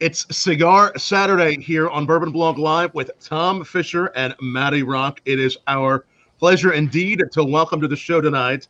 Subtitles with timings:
[0.00, 5.20] It's Cigar Saturday here on Bourbon Blog Live with Tom Fisher and Matty Rock.
[5.24, 6.04] It is our
[6.38, 8.68] pleasure indeed to welcome to the show tonight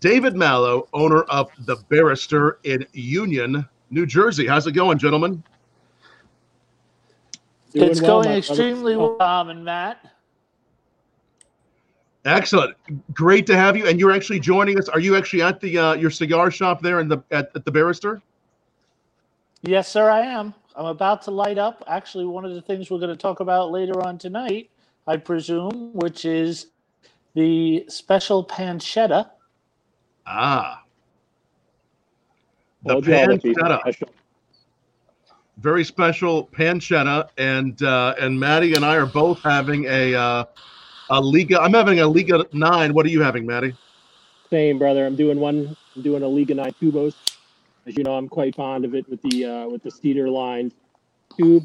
[0.00, 4.48] David Mallow, owner of The Barrister in Union, New Jersey.
[4.48, 5.40] How's it going, gentlemen?
[7.72, 10.04] Doing it's well, going my extremely well, Tom and Matt.
[12.24, 12.76] Excellent.
[13.12, 13.86] Great to have you.
[13.86, 14.88] And you're actually joining us.
[14.88, 17.70] Are you actually at the uh, your cigar shop there in the at, at the
[17.70, 18.20] Barrister?
[19.62, 20.54] Yes, sir, I am.
[20.74, 21.82] I'm about to light up.
[21.86, 24.70] Actually, one of the things we're going to talk about later on tonight,
[25.06, 26.66] I presume, which is
[27.34, 29.30] the special pancetta.
[30.26, 30.82] Ah.
[32.84, 34.08] The Told you all that'd be pancetta.
[35.58, 40.44] very special pancetta, and uh, and Maddie and I are both having a uh,
[41.10, 41.60] a Liga.
[41.60, 42.92] I'm having a Liga nine.
[42.92, 43.74] What are you having, Maddie?
[44.50, 45.06] Same, brother.
[45.06, 45.76] I'm doing one.
[45.96, 47.14] I'm doing a Liga Nine Tubos.
[47.86, 50.74] As you know, I'm quite fond of it with the uh, with the cedar lined
[51.36, 51.64] tube.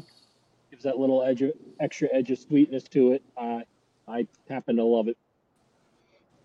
[0.70, 3.22] Gives that little edge, of, extra edge of sweetness to it.
[3.36, 3.60] Uh,
[4.06, 5.18] I happen to love it.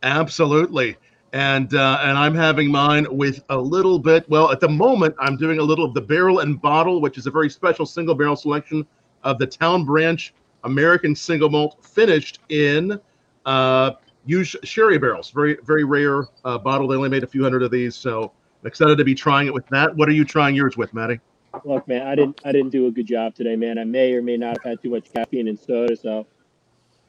[0.01, 0.97] Absolutely.
[1.33, 4.27] And uh, and I'm having mine with a little bit.
[4.27, 7.27] Well, at the moment, I'm doing a little of the barrel and bottle, which is
[7.27, 8.87] a very special single barrel selection
[9.23, 10.33] of the Town Branch
[10.63, 12.99] American Single Malt, finished in
[13.45, 13.91] uh,
[14.25, 15.29] used sherry barrels.
[15.29, 16.87] Very very rare uh, bottle.
[16.87, 18.31] They only made a few hundred of these, so
[18.67, 19.95] excited to be trying it with that.
[19.95, 21.19] What are you trying yours with, Maddie?
[21.63, 23.79] Look, man, I didn't I didn't do a good job today, man.
[23.79, 26.27] I may or may not have had too much caffeine and soda, so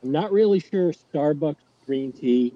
[0.02, 2.54] I'm not really sure Starbucks green tea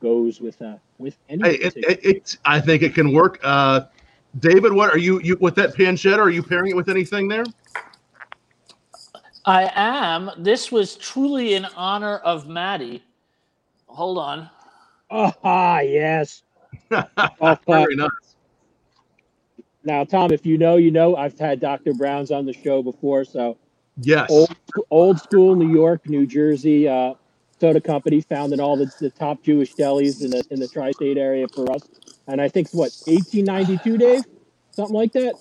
[0.00, 1.42] goes with uh with any.
[1.48, 3.40] Hey, it, it, it, I think it can work.
[3.42, 3.82] Uh,
[4.38, 6.18] David, what are you you with that pancetta?
[6.18, 7.44] Are you pairing it with anything there?
[9.46, 10.30] I am.
[10.38, 13.02] This was truly in honor of Maddie.
[13.86, 14.50] Hold on.
[15.10, 16.42] Ah, yes.
[16.90, 18.08] Very nice.
[19.84, 21.16] Now, Tom, if you know, you know.
[21.16, 21.92] I've had Dr.
[21.92, 23.58] Brown's on the show before, so
[23.96, 24.30] Yes.
[24.30, 24.56] old
[24.90, 27.14] old school New York, New Jersey uh,
[27.60, 31.18] soda company, found in all the, the top Jewish delis in the in the tri-state
[31.18, 31.82] area for us.
[32.26, 34.24] And I think what 1892, Dave,
[34.72, 35.36] something like that.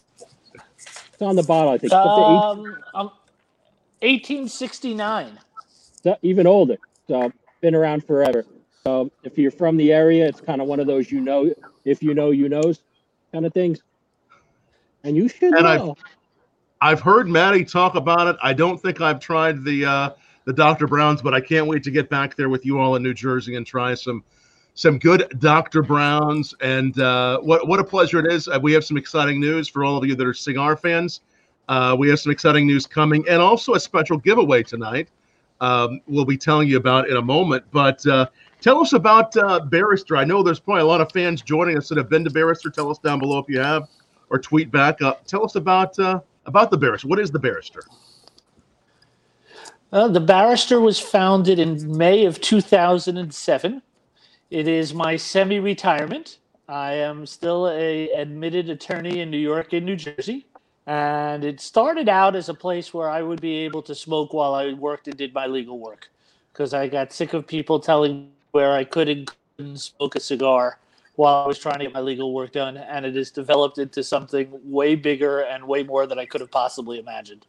[1.14, 1.94] It's on the bottle, I think.
[1.94, 3.12] Up to Um, um,
[4.02, 5.40] 1869.
[6.06, 6.78] eight, even older.
[7.08, 7.32] So
[7.62, 8.46] been around forever.
[8.86, 11.54] So if you're from the area, it's kind of one of those you know,
[11.86, 12.82] if you know, you knows
[13.34, 13.80] kind of things.
[15.04, 15.96] And you should And I've- know.
[16.82, 18.36] I've heard Maddie talk about it.
[18.44, 20.10] I don't think I've tried the uh,
[20.46, 20.86] the Dr.
[20.88, 23.56] Browns, but I can't wait to get back there with you all in New Jersey
[23.56, 24.22] and try some
[24.74, 25.82] some good Dr.
[25.82, 26.54] Browns.
[26.62, 28.50] And uh, what what a pleasure it is.
[28.50, 31.22] Uh, we have some exciting news for all of you that are cigar fans.
[31.70, 35.08] Uh, we have some exciting news coming, and also a special giveaway tonight.
[35.62, 37.64] Um, we'll be telling you about in a moment.
[37.72, 38.26] But uh,
[38.60, 40.18] tell us about uh, Barrister.
[40.18, 42.70] I know there's probably a lot of fans joining us that have been to Barrister.
[42.70, 43.88] Tell us down below if you have,
[44.34, 45.02] or tweet back.
[45.02, 47.08] Uh, tell us about uh, about the Barrister.
[47.08, 47.84] What is the Barrister?
[49.94, 53.82] Uh, the Barrister was founded in May of 2007.
[54.50, 56.40] It is my semi-retirement.
[56.68, 60.48] I am still a admitted attorney in New York and New Jersey,
[60.88, 64.56] and it started out as a place where I would be able to smoke while
[64.56, 66.10] I worked and did my legal work,
[66.52, 70.80] because I got sick of people telling where I could and couldn't smoke a cigar
[71.16, 74.04] while I was trying to get my legal work done, and it has developed into
[74.04, 77.46] something way bigger and way more than I could have possibly imagined.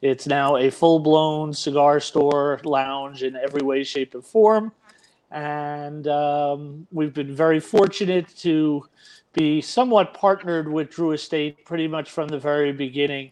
[0.00, 4.72] It's now a full blown cigar store, lounge in every way, shape, and form.
[5.30, 8.84] And um, we've been very fortunate to
[9.32, 13.30] be somewhat partnered with Drew Estate pretty much from the very beginning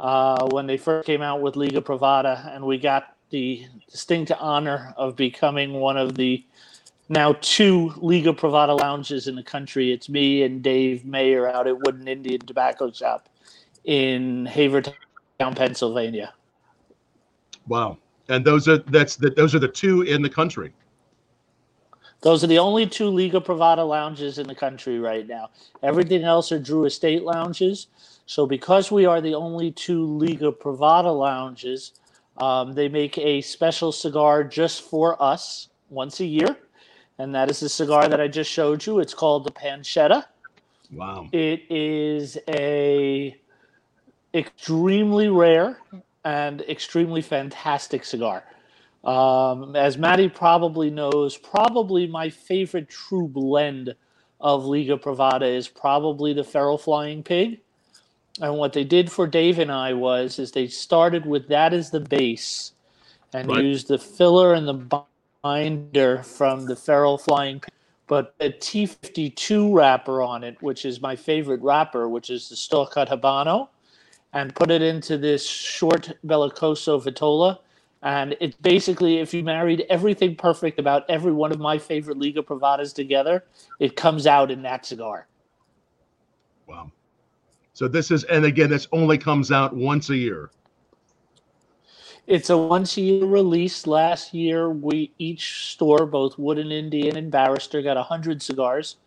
[0.00, 2.54] uh, when they first came out with Liga Privada.
[2.54, 6.44] And we got the distinct honor of becoming one of the
[7.10, 9.92] now two Liga Privada lounges in the country.
[9.92, 13.28] It's me and Dave Mayer out at Wooden Indian Tobacco Shop
[13.84, 14.94] in Havertown
[15.56, 16.32] Pennsylvania.
[17.66, 17.98] Wow.
[18.28, 20.72] And those are that's the, those are the two in the country.
[22.22, 25.50] Those are the only two Liga Privada lounges in the country right now.
[25.82, 27.88] Everything else are Drew Estate lounges.
[28.26, 31.92] So because we are the only two Liga Privada lounges,
[32.36, 36.56] um, they make a special cigar just for us once a year,
[37.20, 38.98] and that is the cigar that I just showed you.
[38.98, 40.24] It's called the Pancetta.
[40.90, 41.28] Wow.
[41.32, 43.36] It is a
[44.32, 45.78] extremely rare
[46.24, 48.44] and extremely fantastic cigar.
[49.04, 53.94] Um, as Maddie probably knows, probably my favorite true blend
[54.40, 57.60] of Liga Privada is probably the Feral Flying Pig.
[58.40, 61.90] And what they did for Dave and I was is they started with that as
[61.90, 62.72] the base
[63.34, 63.64] and Right.
[63.64, 65.00] used the filler and the
[65.42, 67.62] binder from the Feral Flying
[68.10, 72.90] but a T52 wrapper on it, which is my favorite wrapper, which is the Stalk
[72.90, 73.68] Cut Habano
[74.32, 77.60] and put it into this short Bellicoso Vitola.
[78.02, 82.42] And it's basically, if you married everything perfect about every one of my favorite Liga
[82.42, 83.44] Privadas together,
[83.78, 85.28] it comes out in that cigar.
[86.66, 86.90] Wow.
[87.74, 90.50] So this is, and again, this only comes out once a year.
[92.30, 93.88] It's a once a year release.
[93.88, 98.98] Last year, we each store, both Wooden Indian and Barrister, got 100 cigars.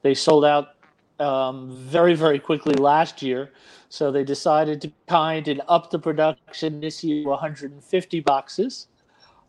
[0.00, 0.76] They sold out
[1.18, 3.50] um, very, very quickly last year.
[3.90, 8.86] So they decided to kind and up the production this year 150 boxes.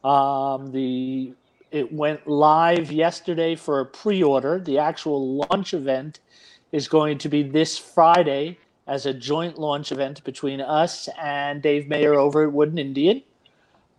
[0.04, 1.34] Um, the
[1.72, 4.60] it went live yesterday for a pre-order.
[4.60, 6.20] The actual launch event
[6.74, 8.58] is going to be this Friday
[8.92, 13.24] as a joint launch event between us and Dave Mayer over at Wooden Indian.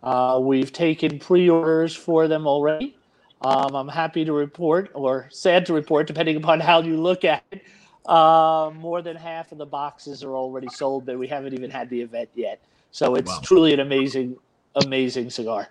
[0.03, 2.95] Uh, we've taken pre-orders for them already.
[3.41, 7.43] Um, I'm happy to report, or sad to report, depending upon how you look at
[7.51, 7.63] it.
[8.05, 11.89] Uh, more than half of the boxes are already sold, but we haven't even had
[11.89, 12.61] the event yet.
[12.91, 13.41] So it's Wow.
[13.41, 14.37] truly an amazing,
[14.75, 15.69] amazing cigar.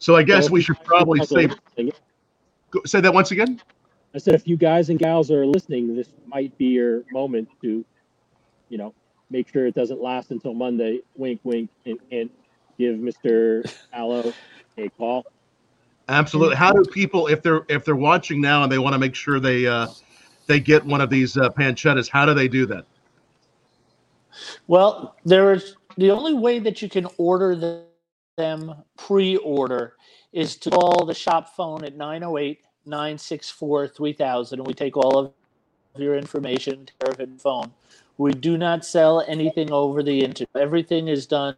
[0.00, 1.48] So I guess Well, we should probably say,
[2.70, 3.58] go- say that once again.
[4.14, 7.86] I said, if you guys and gals are listening, this might be your moment to,
[8.70, 8.94] you know,
[9.28, 11.00] make sure it doesn't last until Monday.
[11.16, 12.30] Wink, wink, and, and
[12.78, 13.62] give Mister
[13.92, 14.32] Allo
[14.78, 15.26] a call.
[16.08, 16.56] Absolutely.
[16.56, 19.38] How do people, if they're if they're watching now and they want to make sure
[19.38, 19.88] they uh,
[20.46, 22.86] they get one of these uh, pancettas, how do they do that?
[24.66, 27.84] Well, there's the only way that you can order the-
[28.36, 29.96] them pre-order
[30.32, 31.98] is to call the shop phone at
[32.86, 35.32] 908-964-3000 and we take all of
[35.98, 37.70] your information tariff and phone.
[38.20, 40.54] We do not sell anything over the internet.
[40.54, 41.56] Everything is done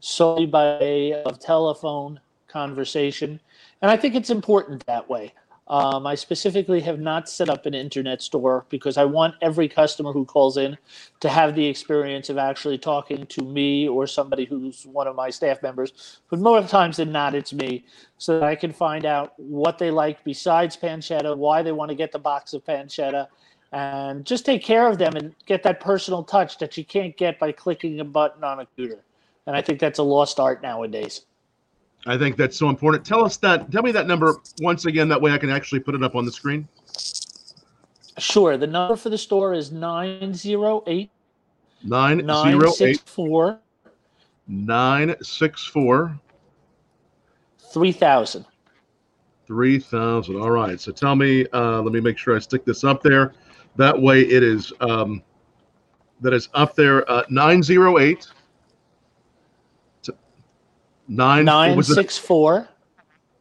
[0.00, 3.38] solely by way of telephone conversation.
[3.82, 5.34] And I think it's important that way.
[5.68, 10.10] Um, I specifically have not set up an internet store because I want every customer
[10.10, 10.78] who calls in
[11.20, 15.28] to have the experience of actually talking to me or somebody who's one of my
[15.28, 16.18] staff members.
[16.30, 17.84] But more times than not, it's me,
[18.16, 21.94] so that I can find out what they like besides pancetta, why they want to
[21.94, 23.28] get the box of pancetta,
[23.74, 27.40] and just take care of them and get that personal touch that you can't get
[27.40, 29.00] by clicking a button on a computer.
[29.48, 31.22] And I think that's a lost art nowadays.
[32.06, 33.04] I think that's so important.
[33.04, 33.72] Tell us that.
[33.72, 35.08] Tell me that number once again.
[35.08, 36.68] That way I can actually put it up on the screen.
[38.18, 41.10] Sure, the number for the store is 908
[41.82, 43.60] Nine zero eight 964
[44.46, 46.18] nine six four
[47.72, 48.46] 3000.
[49.46, 50.36] three thousand.
[50.36, 50.80] All right.
[50.80, 51.46] So tell me.
[51.52, 53.32] Uh, let me make sure I stick this up there.
[53.76, 54.72] That way it is.
[54.80, 55.22] Um,
[56.20, 57.08] that is up there.
[57.10, 58.26] Uh, nine zero eight.
[61.06, 61.44] Nine.
[61.44, 61.96] what was it?
[61.96, 62.68] 964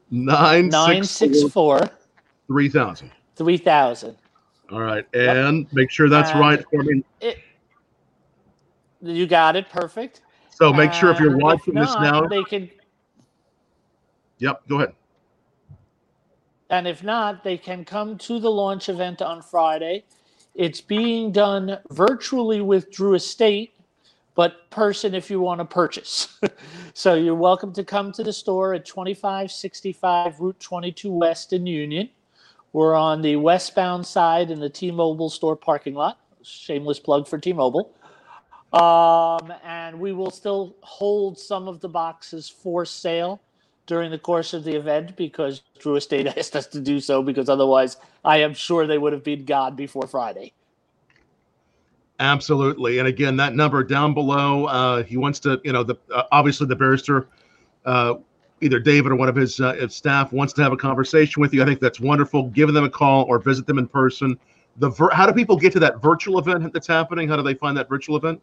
[0.09, 1.89] Nine six 964
[2.47, 3.11] three thousand.
[3.35, 4.15] 3000.
[4.71, 7.03] All right, and make sure that's And right for me.
[7.19, 7.39] It,
[9.01, 9.69] you got it.
[9.69, 10.21] Perfect.
[10.49, 12.27] So make sure if you're watching this not, now.
[12.27, 12.69] they can.
[14.37, 14.93] Yep, go ahead.
[16.69, 20.05] And if not, they can come to the launch event on Friday.
[20.55, 23.73] It's being done virtually with Drew Estate,
[24.35, 26.37] but person if you want to purchase.
[26.93, 32.07] so you're welcome to come to the store at 2565 Route 22 West in Union.
[32.71, 36.19] We're on the westbound side in the T-Mobile store parking lot.
[36.43, 37.91] Shameless plug for T-Mobile.
[38.73, 43.41] Um, and we will still hold some of the boxes for sale
[43.85, 47.49] during the course of the event because Drew Estate asked us to do so because
[47.49, 50.53] otherwise I am sure they would have been gone before Friday.
[52.19, 52.99] Absolutely.
[52.99, 56.67] And again, that number down below, uh, he wants to, you know, the uh, obviously
[56.67, 57.27] the barrister,
[57.85, 58.15] uh,
[58.61, 61.53] either David or one of his, uh, his staff wants to have a conversation with
[61.53, 61.61] you.
[61.61, 62.49] I think that's wonderful.
[62.49, 64.39] Give them a call or visit them in person.
[64.77, 67.27] The how do people get to that virtual event that's happening?
[67.27, 68.41] How do they find that virtual event?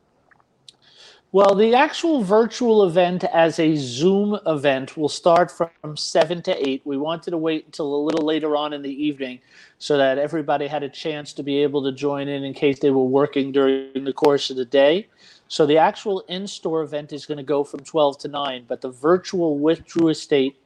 [1.33, 6.83] Well, the actual virtual event as a Zoom event will start from 7 to 8.
[6.85, 9.39] We wanted to wait until a little later on in the evening
[9.79, 12.91] so that everybody had a chance to be able to join in in case they
[12.91, 15.07] were working during the course of the day.
[15.47, 18.91] So the actual in-store event is going to go from 12 to 9, but the
[18.91, 20.57] virtual with Drew Estate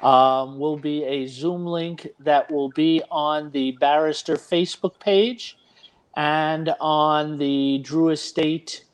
[0.00, 5.58] um, will be a Zoom link that will be on the Barrister Facebook page
[6.14, 8.84] and on the Drew Estate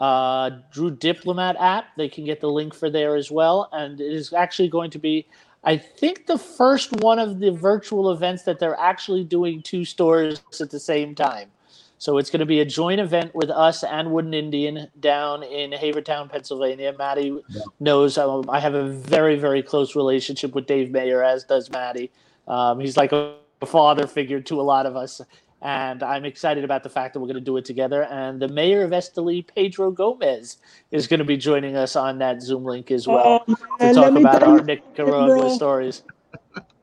[0.00, 1.94] uh, Drew Diplomat app.
[1.96, 3.68] They can get the link for there as well.
[3.72, 5.26] And it is actually going to be,
[5.62, 10.40] I think, the first one of the virtual events that they're actually doing two stores
[10.58, 11.50] at the same time.
[11.98, 15.70] So it's going to be a joint event with us and Wooden Indian down in
[15.72, 16.94] Havertown, Pennsylvania.
[16.98, 17.60] Maddie Yeah.
[17.78, 22.10] knows um, I have a very, very close relationship with Dave Mayer, as does Maddie.
[22.48, 23.34] Um, he's like a
[23.66, 25.20] father figure to a lot of us.
[25.62, 28.04] And I'm excited about the fact that we're going to do it together.
[28.04, 30.56] And the mayor of Esteli, Pedro Gomez,
[30.90, 33.96] is going to be joining us on that Zoom link as well Oh, to talk
[34.04, 36.02] let me about tell our you- Nicaragua stories.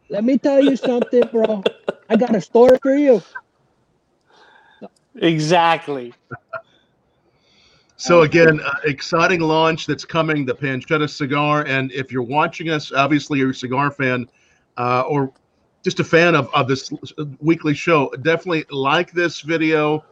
[0.09, 1.63] Let me tell you something, bro.
[2.09, 3.21] I got a story for you.
[5.15, 6.13] Exactly.
[7.95, 11.65] So again, uh, exciting launch that's coming, the Pancetta cigar.
[11.65, 14.29] And if you're watching us, obviously you're a cigar fan,
[14.77, 15.33] uh, or
[15.87, 16.91] just a fan of, of this
[17.39, 20.03] weekly show, definitely like this video.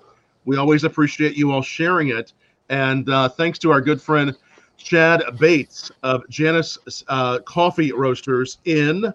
[0.46, 2.32] We always appreciate you all sharing it.
[2.70, 4.38] And uh, thanks to our good friend
[4.77, 6.77] Chad Bates of Janice
[7.10, 9.13] uh, Coffee Roasters in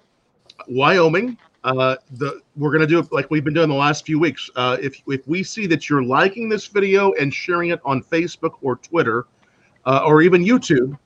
[0.69, 1.38] Wyoming.
[1.64, 4.50] Uh, the we're gonna do it like we've been doing the last few weeks.
[4.55, 8.57] Uh, if if we see that you're liking this video and sharing it on Facebook
[8.61, 9.25] or Twitter,
[9.87, 10.99] uh, or even YouTube,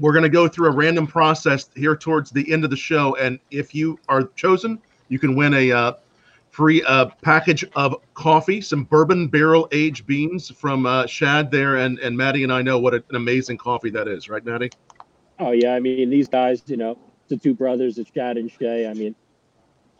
[0.00, 3.14] we're gonna go through a random process here towards the end of the show.
[3.16, 5.92] And if you are chosen, you can win a uh,
[6.50, 11.98] free uh, package of coffee, some bourbon barrel aged beans from uh, Shad there, and
[11.98, 14.70] and Maddie and I know what an amazing coffee that is, right, Maddie?
[15.38, 18.86] Oh yeah, I mean these guys, you know, the two brothers, it's Shad and Shay.
[18.86, 19.14] I mean,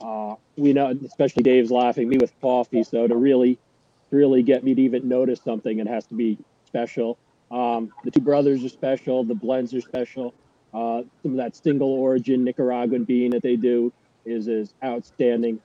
[0.00, 2.83] uh, we know, especially Dave's laughing me with coffee.
[2.85, 3.59] So to really,
[4.11, 7.19] really get me to even notice something, it has to be special.
[7.50, 9.25] Um, the two brothers are special.
[9.25, 10.35] The blends are special.
[10.73, 13.92] Uh, some of that single origin Nicaraguan bean that they do
[14.25, 15.61] is is outstanding.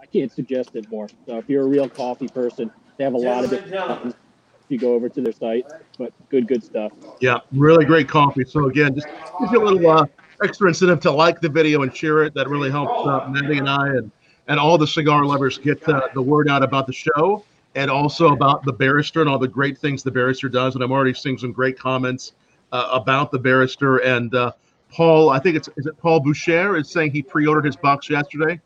[0.00, 1.08] I can't suggest it more.
[1.26, 4.14] So if you're a real coffee person, they have a lot of different.
[4.14, 5.64] If you go over to their site,
[5.96, 6.90] but good, good stuff.
[7.20, 8.44] Yeah, really great coffee.
[8.44, 9.06] So again, just
[9.38, 10.06] gives you a little uh,
[10.42, 12.34] extra incentive to like the video and share it.
[12.34, 14.10] That really helps uh, Maddie and I and
[14.48, 17.44] and all the cigar lovers get uh, the word out about the show
[17.76, 20.74] and also about the barrister and all the great things the barrister does.
[20.74, 22.32] And I'm already seeing some great comments
[22.72, 23.98] uh, about the barrister.
[23.98, 24.52] And uh,
[24.90, 28.60] Paul, I think it's is it Paul Boucher is saying he pre-ordered his box yesterday.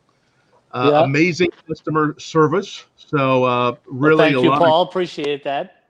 [0.71, 1.03] Uh, Yeah.
[1.03, 2.85] Amazing customer service.
[2.95, 4.59] So uh, Well, really thank a you, lot.
[4.61, 4.81] Paul.
[4.83, 5.83] Appreciate that.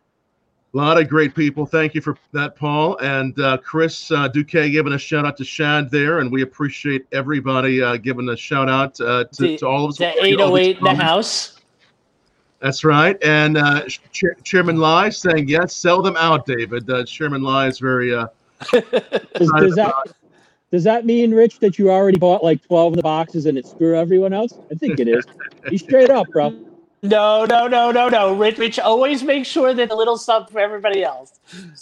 [0.73, 1.65] A lot of great people.
[1.65, 2.97] Thank you for that, Paul.
[2.99, 6.19] And uh, Chris uh, Duque giving a shout out to Shad there.
[6.19, 9.89] And we appreciate everybody uh, giving a shout out uh, to, The- to all of
[9.91, 9.97] us.
[9.97, 11.60] The 808 in the house.
[12.61, 13.17] That's right.
[13.23, 16.89] And uh, Chair- Chairman Lai saying, yes, sell them out, David.
[16.89, 18.13] Uh, Chairman Lai is very.
[18.13, 18.27] Uh,
[18.71, 19.93] Does, does that
[20.71, 23.65] does that mean, Rich, that you already bought like twelve of the boxes and it
[23.65, 24.53] screw everyone else?
[24.71, 25.25] I think it is.
[25.67, 26.55] Be straight up, bro.
[27.03, 28.35] No, no, no, no, no.
[28.35, 31.39] Rich, Rich always makes sure that a little stuff for everybody else.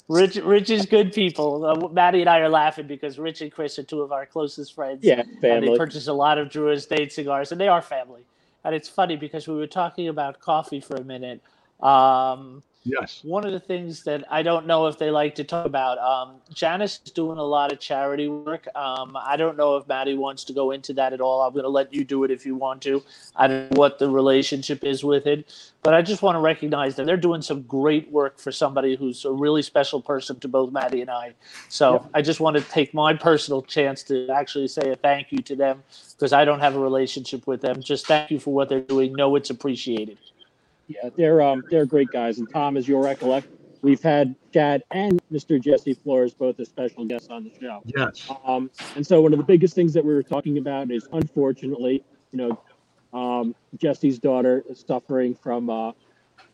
[0.07, 1.65] Rich, Rich is good people.
[1.65, 4.73] Uh, Maddie and I are laughing because Rich and Chris are two of our closest
[4.73, 5.03] friends.
[5.03, 8.21] Yeah, And they purchase a lot of Drew Estate cigars, and they are family.
[8.63, 11.41] And it's funny because we were talking about coffee for a minute.
[11.81, 13.21] Um, yes.
[13.23, 16.35] one of the things that I don't know if they like to talk about, um,
[16.53, 18.67] Janice is doing a lot of charity work.
[18.75, 21.41] Um, I don't know if Maddie wants to go into that at all.
[21.41, 23.03] I'm going to let you do it if you want to.
[23.35, 26.95] I don't know what the relationship is with it, but I just want to recognize
[26.95, 30.71] that they're doing some great work for somebody who's a really special person to both
[30.71, 31.33] Maddie and I.
[31.69, 32.05] So Yep.
[32.13, 35.55] I just want to take my personal chance to actually say a thank you to
[35.55, 35.83] them
[36.15, 37.81] because I don't have a relationship with them.
[37.81, 39.13] Just thank you for what they're doing.
[39.13, 40.17] Know it's appreciated.
[40.89, 42.39] Yeah, they're um they're great guys.
[42.39, 43.47] And Tom, as you'll recollect,
[43.83, 45.61] we've had Chad and Mr.
[45.61, 47.81] Jesse Flores both as special guests on the show.
[47.85, 48.27] Yes.
[48.43, 52.03] Um, and so one of the biggest things that we were talking about is unfortunately,
[52.31, 52.37] you
[53.13, 55.91] know, um, Jesse's daughter is suffering from uh,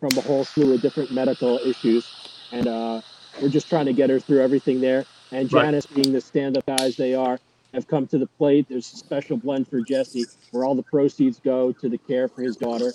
[0.01, 2.05] from a whole slew of different medical issues,
[2.51, 3.01] and uh,
[3.41, 5.05] we're just trying to get her through everything there.
[5.31, 5.63] And Right.
[5.65, 7.39] Janice, being the stand-up guys they are,
[7.75, 8.65] have come to the plate.
[8.69, 12.41] There's a special blend for Jesse, where all the proceeds go to the care for
[12.41, 12.91] his daughter.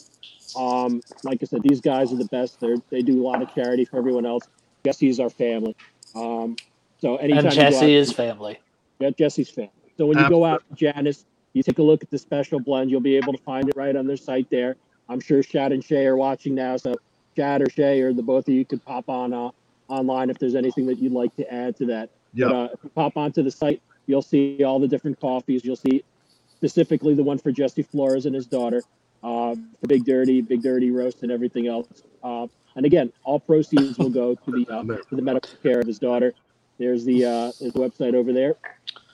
[0.56, 2.58] Um, like I said, these guys are the best.
[2.60, 4.42] They they do a lot of charity for everyone else.
[4.84, 5.76] Jesse's our family.
[6.14, 6.56] Um,
[7.00, 8.58] so anytime And you out- Jesse is family.
[8.98, 9.70] yeah, Jesse's family.
[9.96, 12.90] So when you go out, Janice, you take a look at the special blend.
[12.90, 14.76] You'll be able to find it right on their site there.
[15.08, 16.94] I'm sure Shad and Shay are watching now, so
[17.36, 19.50] Shad or Shay or the both of you could pop on uh,
[19.88, 22.08] online if there's anything that you'd like to add to that.
[22.32, 22.46] Yeah.
[22.46, 25.64] Uh, pop onto the site, you'll see all the different coffees.
[25.64, 26.04] You'll see
[26.48, 28.82] specifically the one for Jesse Flores and his daughter,
[29.22, 32.02] uh, the Big Dirty, Big Dirty roast, and everything else.
[32.22, 35.86] Uh, and again, all proceeds will go to the uh, to the medical care of
[35.86, 36.32] his daughter.
[36.78, 38.56] There's the uh, the website over there.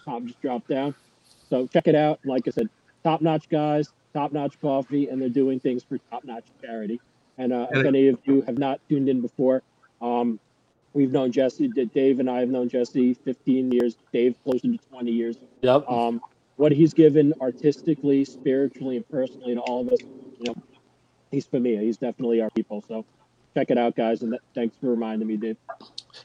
[0.05, 0.95] Tom just dropped down.
[1.49, 2.21] So check it out.
[2.25, 2.69] Like I said,
[3.03, 7.01] top notch guys, top notch coffee, and they're doing things for top notch charity.
[7.39, 9.63] And uh, if any of you have not tuned in before,
[10.01, 10.41] um,
[10.97, 11.69] we've known Jesse.
[11.69, 13.97] Dave and I have known Jesse 15 years.
[14.13, 15.37] Dave closer to 20 years.
[15.61, 15.89] Yep.
[15.89, 16.21] Um,
[16.57, 20.55] what he's given artistically, spiritually, and personally to all of us, you know,
[21.31, 21.77] he's for me.
[21.77, 22.83] He's definitely our people.
[22.89, 23.05] So
[23.55, 24.23] check it out, guys.
[24.23, 25.59] And that, thanks for reminding me, Dave.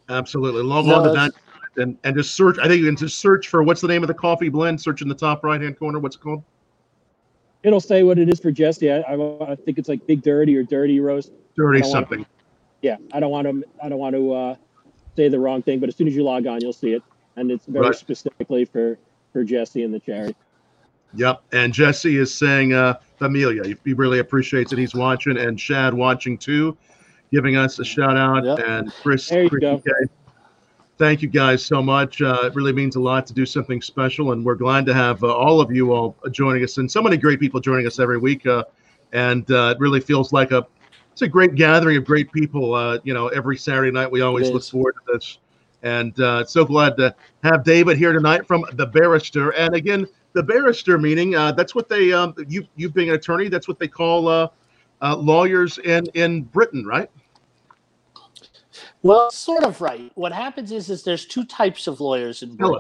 [0.08, 0.64] Absolutely.
[0.64, 1.32] Log No, on to that
[1.76, 2.58] and, and just search.
[2.60, 4.80] I think you can just search for what's the name of the coffee blend.
[4.82, 6.00] Search in the top right hand corner.
[6.00, 6.44] What's it called?
[7.64, 8.92] it'll say what it is for Jesse.
[8.92, 11.32] I, I, I think it's like Big Dirty or Dirty Roast.
[11.56, 12.26] Dirty I don't wanna- something.
[12.82, 13.64] Yeah, I don't want to.
[13.84, 14.56] I don't want to uh,
[15.16, 17.04] say the wrong thing, but as soon as you log on, you'll see it,
[17.36, 17.96] and it's very Right.
[17.96, 18.98] specifically for
[19.34, 20.36] for Jesse and the charity.
[21.14, 21.42] Yep.
[21.52, 24.80] And Jesse is saying, uh, Familia, he- he really appreciates it.
[24.80, 26.76] He's watching, and Shad watching too,
[27.32, 28.44] giving us a shout out.
[28.46, 28.60] Yep.
[28.68, 29.78] And Chris, There you Chris go.
[29.80, 29.92] K,
[30.98, 32.22] thank you guys so much.
[32.22, 35.24] Uh, it really means a lot to do something special, and we're glad to have
[35.24, 38.18] uh, all of you all joining us, and so many great people joining us every
[38.18, 38.46] week.
[38.48, 38.64] Uh,
[39.14, 40.66] and uh, it really feels like a
[41.12, 42.74] it's a great gathering of great people.
[42.74, 45.40] Uh, you know, every Saturday night we always look forward to this,
[45.84, 47.14] and uh, so glad to
[47.44, 49.52] have David here tonight from the Barrister.
[49.52, 53.50] And again, the Barrister meaning uh, that's what they um, you you being an attorney
[53.50, 54.48] that's what they call uh,
[55.02, 57.10] uh, lawyers in in Britain, right?
[59.02, 60.12] Well, sort of right.
[60.16, 62.80] What happens is, is there's two types of lawyers in Britain.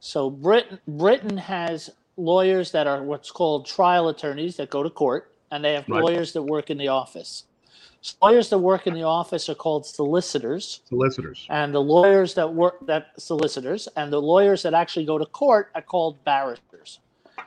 [0.00, 5.32] So Britain Britain has lawyers that are what's called trial attorneys that go to court,
[5.50, 6.02] and they have Right.
[6.02, 7.44] lawyers that work in the office.
[8.04, 11.46] So lawyers that work in the office are called solicitors, Solicitors.
[11.48, 15.70] and the lawyers that work that solicitors, and the lawyers that actually go to court
[15.74, 16.98] are called barristers.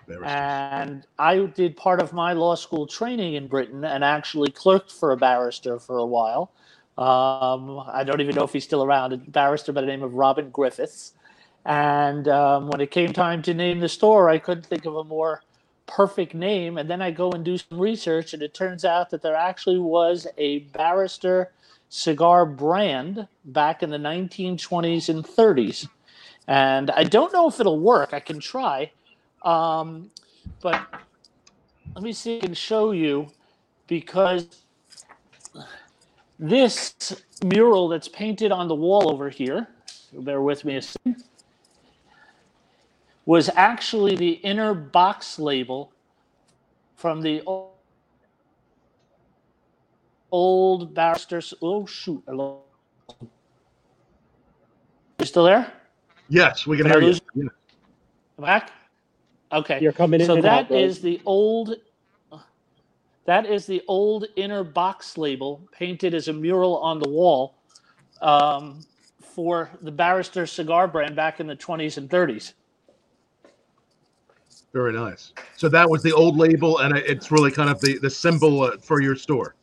[0.07, 0.25] Barristers.
[0.25, 5.11] And I did part of my law school training in Britain and actually clerked for
[5.11, 6.51] a barrister for a while.
[6.97, 10.15] Um, I don't even know if he's still around, a barrister by the name of
[10.15, 11.13] Robin Griffiths.
[11.65, 15.03] And um, when it came time to name the store, I couldn't think of a
[15.03, 15.43] more
[15.87, 16.77] perfect name.
[16.77, 19.79] And then I go and do some research, and it turns out that there actually
[19.79, 21.51] was a barrister
[21.89, 25.87] cigar brand back in the 1920s and 30s.
[26.47, 28.13] And I don't know if it'll work.
[28.13, 28.91] I can try.
[29.41, 30.11] Um,
[30.61, 30.85] but
[31.95, 33.27] let me see if I can show you
[33.87, 34.47] because
[36.39, 39.67] this mural that's painted on the wall over here,
[40.13, 41.23] bear with me a second,
[43.27, 45.91] was actually the inner box label
[46.95, 47.71] from the o-
[50.31, 51.53] old barristers.
[51.61, 52.23] Oh, shoot.
[52.25, 52.61] Hello.
[55.19, 55.73] You still there?
[56.29, 57.07] Yes, we can Did I hear you.
[57.07, 57.43] lose- Yeah.
[58.39, 58.71] Back?
[59.51, 59.79] Okay.
[59.81, 61.75] You're coming in so and that out, is the old
[63.25, 67.55] that is the old inner box label painted as a mural on the wall
[68.21, 68.85] um,
[69.21, 72.53] for the barrister cigar brand back in the 20s and 30s
[74.73, 75.33] Very nice.
[75.55, 78.77] So that was the old label, and it's really kind of the the symbol uh,
[78.77, 79.55] for your store.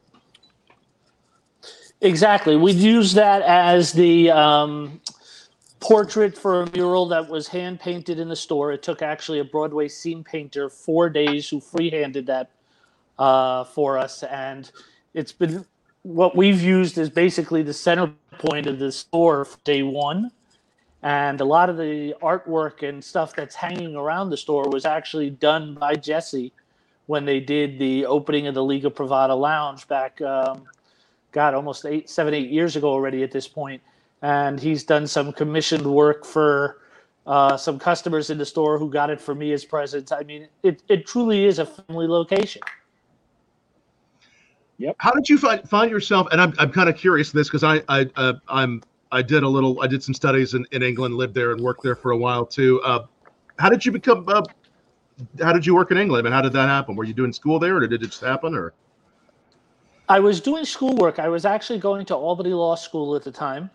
[2.05, 5.01] exactly we used that as the um,
[5.81, 9.45] portrait for a mural that was hand painted in the store it took actually a
[9.45, 12.51] broadway scene painter four days who freehanded that
[13.19, 14.71] uh, for us and
[15.15, 15.65] it's been
[16.03, 20.31] what we've used is basically the center point of the store day one
[21.05, 25.31] and a lot of the artwork and stuff that's hanging around the store was actually
[25.31, 26.53] done by jesse
[27.07, 30.65] when they did the opening of the liga privada lounge back um,
[31.31, 33.83] god almost eight seven eight years ago already at this point.
[33.83, 33.83] point
[34.23, 36.79] and he's done some commissioned work for
[37.27, 40.49] uh, some customers in the store who got it for me as presents i mean
[40.63, 42.63] it, it truly is a family location
[44.79, 44.97] Yep.
[44.99, 46.27] How did you find find yourself?
[46.33, 48.83] And I'm, I'm kind of curious this because I I uh, I'm
[49.15, 51.83] I did a little I did some studies in, in England, lived there and worked
[51.83, 52.83] there for a while too.
[52.83, 53.07] Uh,
[53.59, 54.25] how did you become?
[54.29, 54.43] Uh,
[55.41, 56.27] how did you work in England?
[56.27, 56.97] and how did that happen?
[56.97, 58.55] Were you doing school there, or did it just happen?
[58.55, 58.75] Or
[60.09, 61.19] I was doing schoolwork.
[61.19, 63.71] I was actually going to Albany Law School at the time.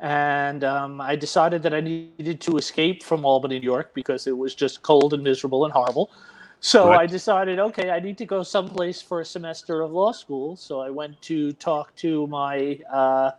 [0.00, 4.36] And um, I decided that I needed to escape from Albany, New York, because it
[4.36, 6.10] was just cold and miserable and horrible.
[6.60, 7.00] So Right.
[7.00, 10.56] I decided, okay, I need to go someplace for a semester of law school.
[10.56, 13.30] So I went to talk to my uh,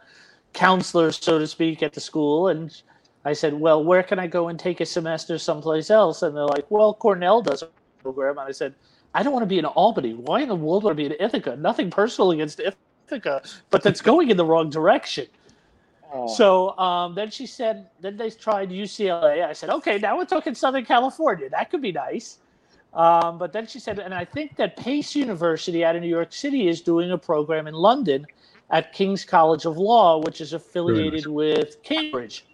[0.55, 2.47] counselor, so to speak, at the school.
[2.47, 2.81] And
[3.25, 6.23] I said, well, where can I go and take a semester someplace else?
[6.23, 7.69] And they're like, well, Cornell does a
[8.01, 8.39] program.
[8.39, 8.73] And I said,
[9.13, 10.13] I don't want to be in Albany.
[10.13, 11.55] Why in the world would I be in Ithaca?
[11.55, 15.27] Nothing personal against Ithaca, but that's going in the wrong direction.
[16.11, 19.45] Oh, So um, then she said, then they tried UCLA.
[19.45, 21.49] I said, okay, now we're talking Southern California.
[21.49, 22.39] That could be nice.
[22.93, 26.31] Um, but then she said, and I think that Pace University out of New York
[26.31, 28.25] City is doing a program in London
[28.69, 32.45] at King's College of Law, which is affiliated with Cambridge.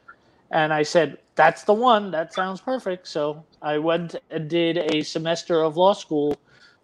[0.51, 2.11] And I said, that's the one.
[2.11, 3.07] That sounds perfect.
[3.07, 6.35] So I went and did a semester of law school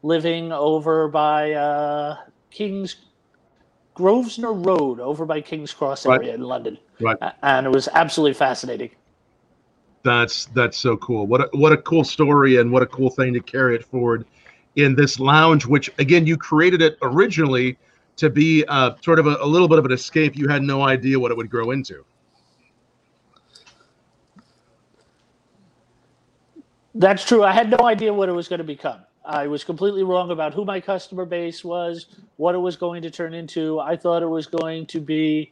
[0.04, 2.18] living over by uh,
[2.50, 2.96] King's
[3.94, 6.22] Grosvenor Road, over by King's Cross Right.
[6.22, 6.78] area in London.
[7.02, 7.18] Right.
[7.44, 8.92] And it was absolutely fascinating.
[10.04, 11.28] that's that's so cool.
[11.28, 14.26] What a, what a cool story, and what a cool thing to carry it forward
[14.76, 15.66] in this lounge.
[15.66, 17.78] Which again, you created it originally
[18.18, 20.36] to be uh, sort of a, a little bit of an escape.
[20.36, 22.04] You had no idea what it would grow into.
[26.96, 27.44] That's true.
[27.44, 29.02] I had no idea what it was going to become.
[29.24, 33.12] I was completely wrong about who my customer base was, what it was going to
[33.12, 33.80] turn into.
[33.80, 35.52] I thought it was going to be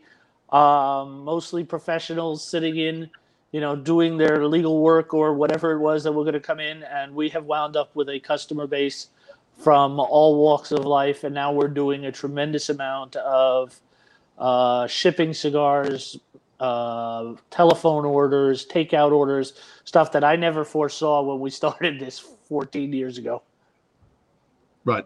[0.49, 3.10] um, mostly professionals sitting in,
[3.51, 6.60] you know, doing their legal work or whatever it was that were going to come
[6.60, 6.84] in.
[6.84, 9.10] And we have wound up with a customer base
[9.58, 11.24] from all walks of life.
[11.24, 13.80] And now we're doing a tremendous amount of
[14.38, 16.20] uh, shipping cigars,
[16.60, 19.54] uh, telephone orders, takeout orders,
[19.86, 23.41] stuff that I never foresaw when we started this 14 years ago.
[24.84, 25.06] Right.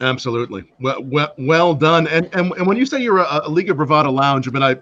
[0.00, 0.64] Absolutely.
[0.80, 2.08] Well, well, well done.
[2.08, 4.76] And, and and when you say you're a, a Liga Privada lounge, I mean, I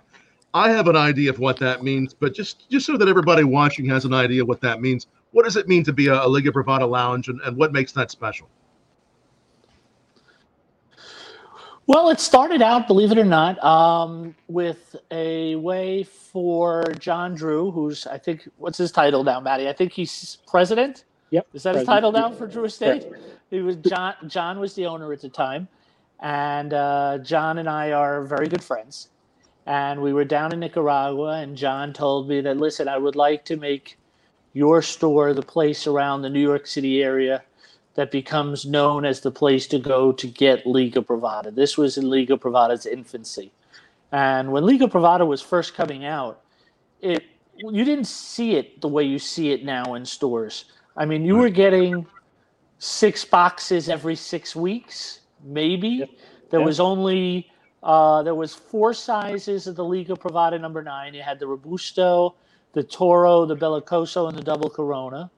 [0.54, 3.86] I have an idea of what that means, but just just so that everybody watching
[3.86, 6.50] has an idea what that means, what does it mean to be a, a Liga
[6.50, 8.48] Privada lounge, and, and what makes that special?
[11.92, 17.70] Well, it started out, believe it or not, um, with a way for John Drew,
[17.70, 19.68] who's I think what's his title now, Maddie?
[19.68, 21.04] I think he's president.
[21.28, 21.48] Yep.
[21.52, 23.04] Is that his title now for Drew Estate?
[23.50, 24.14] He was John.
[24.26, 25.68] John was the owner at the time,
[26.20, 29.10] and uh, John and I are very good friends.
[29.66, 33.44] And we were down in Nicaragua, and John told me that listen, I would like
[33.44, 33.98] to make
[34.54, 37.42] your store the place around the New York City area
[37.94, 41.54] that becomes known as the place to go to get Liga Privada.
[41.54, 43.52] This was in Liga Privada's infancy.
[44.12, 46.40] And when Liga Privada was first coming out,
[47.00, 47.24] it
[47.58, 50.64] you didn't see it the way you see it now in stores.
[50.96, 52.06] I mean, you were getting
[52.78, 55.88] six boxes every six weeks, maybe.
[55.88, 56.10] Yep.
[56.50, 56.66] There Yeah.
[56.66, 57.48] was only
[57.82, 61.14] uh, there was four sizes of the Liga Privada number nine.
[61.14, 62.34] You had the Robusto,
[62.74, 65.30] the Toro, the Bellicoso, and the Double Corona.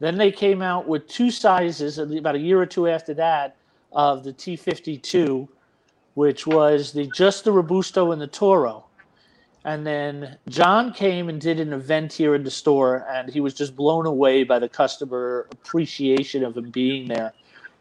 [0.00, 3.56] Then they came out with two sizes about a year or two after that
[3.92, 5.46] of the T52,
[6.14, 8.86] which was the just the Robusto and the Toro.
[9.64, 13.52] And then John came and did an event here in the store, and he was
[13.52, 17.34] just blown away by the customer appreciation of him being there.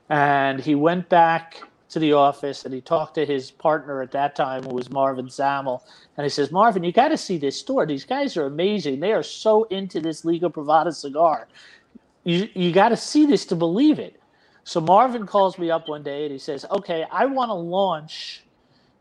[0.09, 4.35] And he went back to the office and he talked to his partner at that
[4.35, 5.83] time, who was Marvin Samel.
[6.17, 7.85] And he says, Marvin, you got to see this store.
[7.85, 8.99] These guys are amazing.
[8.99, 11.47] They are so into this Liga Privada cigar.
[12.23, 14.21] You, you got to see this to believe it.
[14.63, 18.43] So Marvin calls me up one day and he says, Okay, I want to launch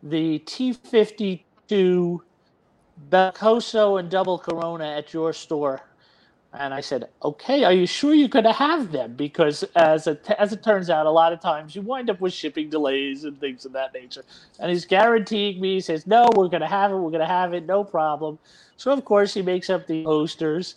[0.03, 2.21] the T52
[3.11, 5.83] Bellicoso and Double Corona at your store.
[6.55, 9.15] And I said, "Okay, are you sure you're going to have them?
[9.15, 12.33] Because as it as it turns out, a lot of times you wind up with
[12.33, 14.25] shipping delays and things of that nature."
[14.59, 15.75] And he's guaranteeing me.
[15.75, 16.97] He says, "No, we're going to have it.
[16.97, 17.67] We're going to have it.
[17.67, 18.39] No problem."
[18.79, 20.77] So of course he makes up the posters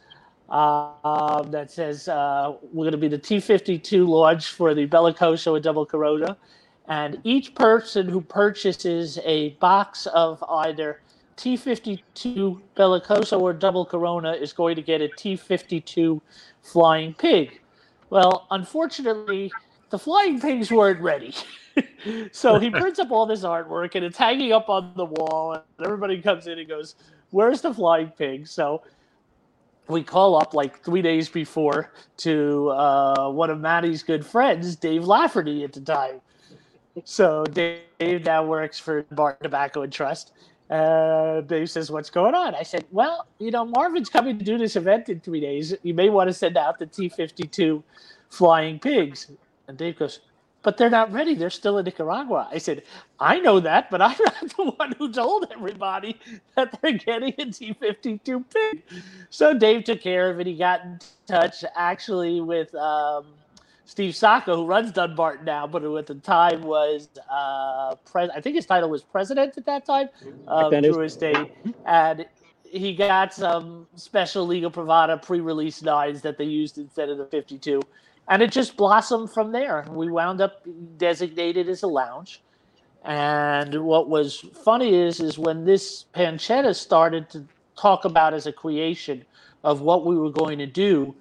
[0.52, 5.64] uh, that says uh, we're going to be the T52 launch for the Bellicoso and
[5.64, 6.38] Double Corona,
[6.88, 11.00] and each person who purchases a box of either
[11.38, 16.20] T52 Bellicoso or Double Corona is going to get a T52
[16.62, 17.62] Flying Pig.
[18.10, 19.52] Well, unfortunately,
[19.90, 21.34] the Flying Pigs weren't ready.
[22.34, 25.64] so he prints up all this artwork and it's hanging up on the wall, and
[25.86, 26.96] everybody comes in and goes,
[27.30, 28.46] Where's the Flying Pig?
[28.48, 28.82] So
[29.92, 35.06] we call up like three days before to uh, one of Maddie's good friends, Dave
[35.06, 36.22] Lafferty, at the time.
[37.06, 40.34] So Dave now works for Barton Tobacco and Trust.
[40.70, 44.58] Uh, Dave says, "What's going on?" I said, "Well, you know, Marvin's coming to do
[44.58, 45.76] this event in three days.
[45.84, 47.84] You may want to send out the T52
[48.30, 49.32] Flying Pigs."
[49.68, 50.20] And Dave goes,
[50.64, 51.36] "But they're not ready.
[51.36, 52.84] They're still in Nicaragua." I said,
[53.20, 56.20] "I know that, but I'm not the one who told everybody
[56.56, 58.84] that they're getting a T52 pig."
[59.30, 60.48] So Dave took care of it.
[60.48, 62.74] He got in touch actually with.
[62.76, 63.26] Um,
[63.86, 68.40] Steve Saka, who runs Dunbarton now, but who at the time was, uh, pres- I
[68.40, 70.08] think his title was president at that time
[70.48, 71.52] of Drew Estate,
[71.86, 72.26] and
[72.64, 77.82] he got some special Liga Privada pre-release nines that they used instead of the 52,
[78.28, 79.86] and it just blossomed from there.
[79.90, 80.66] We wound up
[80.98, 82.42] designated as a lounge,
[83.04, 87.46] and what was funny is, is when this pancetta started to
[87.78, 89.26] talk about as a creation
[89.64, 91.16] of what we were going to do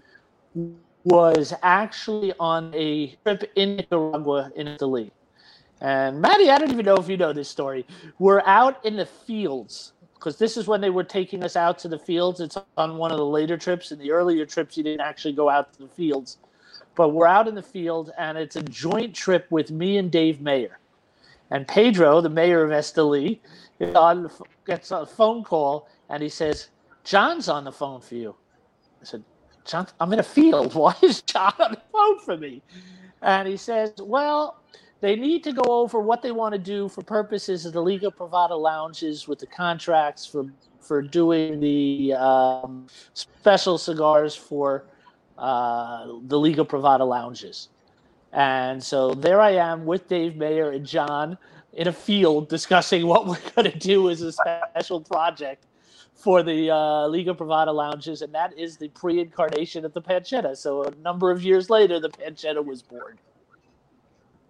[1.05, 5.11] was actually on a trip in Nicaragua in Italy.
[5.81, 7.87] And Maddie, I don't even know if you know this story.
[8.19, 11.89] We're out in the fields because this is when they were taking us out to
[11.89, 12.41] the fields.
[12.41, 13.91] It's on one of the later trips.
[13.91, 16.37] In the earlier trips, you didn't actually go out to the fields.
[17.01, 20.43] But we're out in the field, and it's a joint trip with me and Dave
[20.43, 20.81] Mayer.
[21.51, 23.39] And Pedro, the mayor of Esteli,
[24.67, 26.69] gets a phone call, and he says,
[27.03, 28.35] John's on the phone for you.
[29.01, 29.25] I said,
[29.65, 30.75] John, I'm in a field.
[30.75, 32.61] Why is John on the phone for me?
[33.23, 34.61] And he says, Well,
[35.01, 38.11] they need to go over what they want to do for purposes of the Liga
[38.11, 44.85] Privada lounges with the contracts for for doing the um, special cigars for
[45.41, 47.69] uh, the Liga Privada lounges.
[48.33, 51.37] And so there I am with Dave Mayer and John
[51.73, 55.67] in a field discussing what we're going to do as a special project
[56.15, 60.55] for the uh, Liga Privada lounges, and that is the pre-incarnation of the pancetta.
[60.55, 63.19] So a number of years later, the pancetta was born.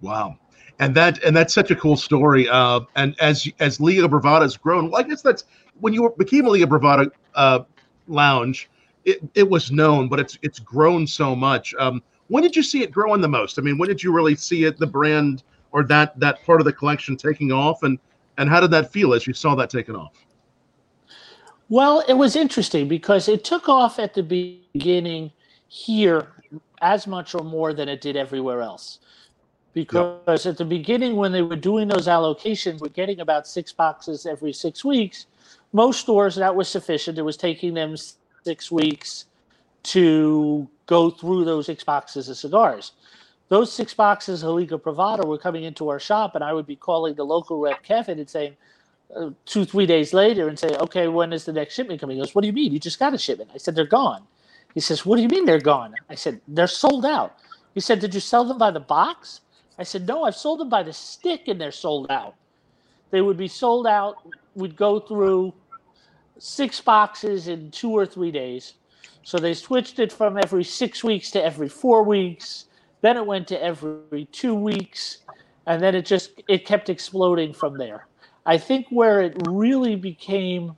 [0.01, 0.37] Wow,
[0.81, 2.49] and that and that's such a cool story.
[2.49, 5.45] Uh, and as as Liga Privada has grown, well, I guess that's
[5.79, 7.61] when you became a Liga Privada uh,
[8.09, 8.69] lounge.
[9.05, 11.75] It, it was known, but it's it's grown so much.
[11.79, 13.59] Um, when did you see it growing the most?
[13.59, 16.65] I mean, when did you really see it, the brand or that that part of
[16.65, 17.99] the collection taking off, and
[18.39, 20.13] and how did that feel as you saw that taking off?
[21.69, 25.31] Well, it was interesting because it took off at the beginning
[25.69, 26.27] here
[26.83, 28.99] as much or more than it did everywhere else.
[29.73, 30.53] Because yep.
[30.53, 34.53] at the beginning, when they were doing those allocations, we're getting about six boxes every
[34.53, 35.27] six weeks.
[35.73, 37.19] Most stores, that was sufficient.
[37.19, 37.95] It was taking them
[38.45, 39.27] six weeks
[39.83, 42.93] to go through those six boxes of cigars.
[43.49, 46.77] Those six boxes of Liga Privada were coming into our shop, and I would be
[46.77, 48.57] calling the local rep Kevin and saying,
[49.15, 52.17] uh, two, three days later and say, okay, when is the next shipment coming?
[52.17, 52.73] He goes, what do you mean?
[52.73, 53.51] You just got a shipment.
[53.53, 54.23] I said, they're gone.
[54.75, 55.95] He says, what do you mean they're gone?
[56.09, 57.37] I said, they're sold out.
[57.75, 59.41] He said, did you sell them by the box?
[59.79, 62.35] I said, no, I've sold them by the stick and they're sold out.
[63.11, 64.17] They would be sold out.
[64.55, 65.55] We'd go through
[66.41, 68.75] six boxes in two or three days.
[69.23, 72.65] So they switched it from every six weeks to every four weeks.
[73.03, 75.19] Then it went to every two weeks.
[75.67, 78.07] And then it just, it kept exploding from there.
[78.47, 80.77] I think where it really became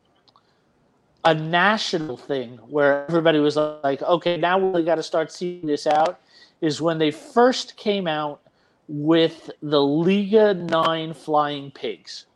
[1.25, 5.87] a national thing, where everybody was like, okay, now we got to start seeing this
[5.87, 6.20] out,
[6.61, 8.40] is when they first came out
[8.88, 12.27] with the Liga 9 Flying Pigs.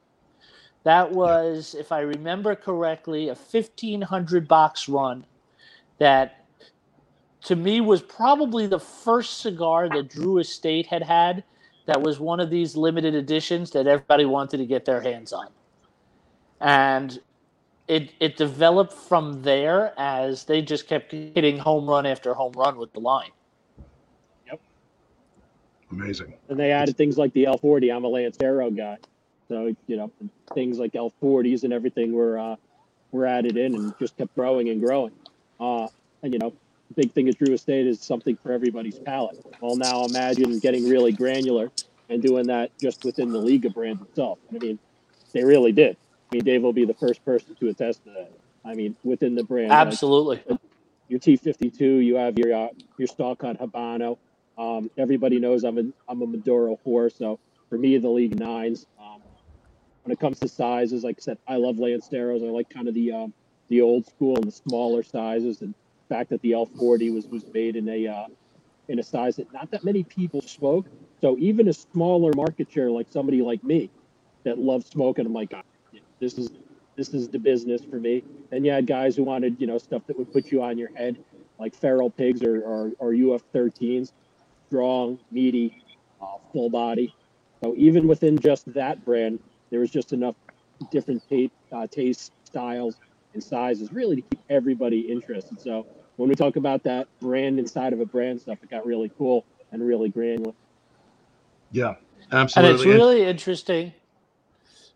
[0.87, 5.27] That was, if I remember correctly, a 1500 box run
[5.99, 6.45] that
[7.43, 11.43] to me was probably the first cigar that Drew Estate had had
[11.87, 15.49] that was one of these limited editions that everybody wanted to get their hands on.
[16.61, 17.19] And
[17.89, 22.77] it it developed from there as they just kept hitting home run after home run
[22.77, 23.33] with the line.
[24.47, 24.61] Yep.
[25.91, 26.35] Amazing.
[26.49, 27.93] And they added things like the L40.
[27.93, 28.99] I'm a Lance Lancero guy.
[29.49, 30.11] So, you know,
[30.55, 32.57] things like L40s and everything were uh,
[33.13, 35.13] were added in and just kept growing and growing.
[35.61, 35.89] Uh,
[36.23, 36.53] and, you know,
[36.95, 39.45] big thing at Drew Estate is something for everybody's palate.
[39.61, 41.71] Well, now imagine getting really granular
[42.09, 44.39] and doing that just within the Liga brand itself.
[44.55, 44.79] I mean,
[45.33, 45.97] they really did.
[46.31, 48.33] I mean, Dave will be the first person to attest to that.
[48.65, 50.43] I mean, within the brand, absolutely.
[50.49, 50.61] Like,
[51.09, 54.19] your T52, you have your uh, your Stalk Cut Habano.
[54.59, 58.87] Um, everybody knows I'm a I'm a Maduro whore, so for me, the Liga Nines.
[60.07, 62.41] When it comes to sizes, like I said, I love Lanceros.
[62.41, 63.35] I like kind of the um,
[63.67, 65.75] the old school and the smaller sizes, and
[66.09, 68.27] fact that the L40 was was made in a uh,
[68.87, 70.87] in a size that not that many people smoke.
[71.21, 73.91] So even a smaller market share, like somebody like me,
[74.45, 75.53] that loves smoking, I'm like,
[76.21, 76.51] this is
[76.95, 78.23] this is the business for me.
[78.53, 80.95] And you had guys who wanted you know stuff that would put you on your
[80.95, 81.17] head,
[81.59, 84.13] like feral pigs or or, or UF13s,
[84.69, 85.83] strong, meaty,
[86.23, 87.13] uh, full body.
[87.65, 89.41] So even within just that brand,
[89.71, 90.35] there was just enough
[90.91, 92.97] different taste, uh, taste styles
[93.35, 95.61] and sizes really to keep everybody interested.
[95.61, 99.11] So when we talk about that brand inside of a brand stuff, it got really
[99.17, 100.53] cool and really granular.
[101.71, 101.95] Yeah,
[102.33, 102.71] absolutely.
[102.71, 103.93] And it's really interesting.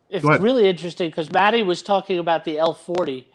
[0.08, 3.26] It's really interesting because Maddie was talking about the L40,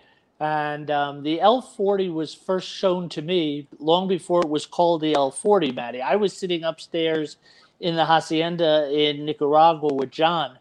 [0.41, 5.13] and um, the L40 was first shown to me long before it was called the
[5.13, 5.73] L40.
[5.73, 7.37] Maddie, I was sitting upstairs
[7.79, 10.57] in the hacienda in Nicaragua with John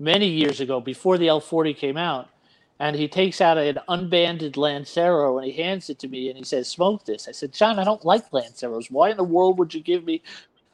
[0.00, 2.30] many years ago before the L40 came out
[2.80, 6.44] and he takes out an unbanded Lancero and he hands it to me and he
[6.44, 8.90] says, "Smoke this." I said, "John, I don't like Lanceros.
[8.90, 10.22] Why in the world would you give me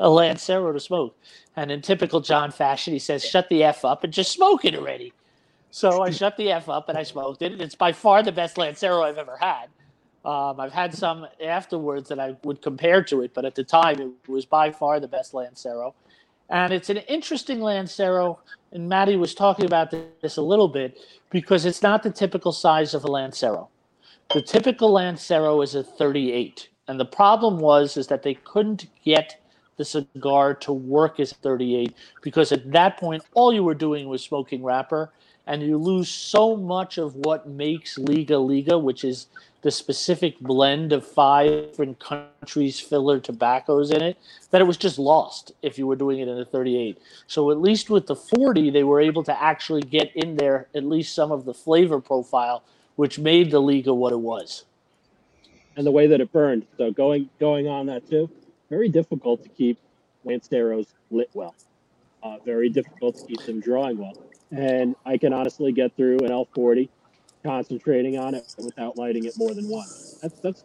[0.01, 1.17] a Lancero to smoke?"
[1.57, 4.77] And in typical John fashion, he says, "Shut the f up and just smoke it
[4.77, 5.13] already."
[5.71, 7.53] So I shut the f up and I smoked it.
[7.53, 9.69] And it's by far the best Lancero I've ever had.
[10.25, 14.01] Um, I've had some afterwards that I would compare to it, but at the time
[14.01, 15.95] it was by far the best Lancero.
[16.51, 18.41] And it's an interesting Lancero,
[18.77, 20.99] and Maddie was talking about this a little bit
[21.31, 23.71] because it's not the typical size of a Lancero.
[24.35, 29.41] The typical Lancero is a 38, and the problem was is that they couldn't get
[29.79, 34.23] the cigar to work as 38 because at that point all you were doing was
[34.23, 35.11] smoking wrapper,
[35.47, 39.27] and you lose so much of what makes Liga Liga, which is
[39.63, 44.17] the specific blend of five different countries' filler tobaccos in it,
[44.51, 46.99] that it was just lost if you were doing it in a 38.
[47.27, 50.85] So at least with the 40, they were able to actually get in there at
[50.85, 52.63] least some of the flavor profile,
[52.97, 54.65] which made the Liga what it was.
[55.77, 56.67] And the way that it burned.
[56.79, 58.31] So going going on that too,
[58.71, 59.79] very difficult to keep
[60.25, 61.55] lance Lanceros lit well.
[62.23, 64.17] Uh, very difficult to keep them drawing well.
[64.51, 66.89] And I can honestly get through an L40
[67.45, 70.19] concentrating on it without lighting it more than once.
[70.23, 70.65] That's that's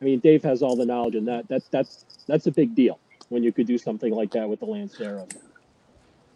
[0.00, 1.48] I mean Dave has all the knowledge in that.
[1.48, 4.66] That's that's that's a big deal when you could do something like that with the
[4.66, 5.26] Lancero.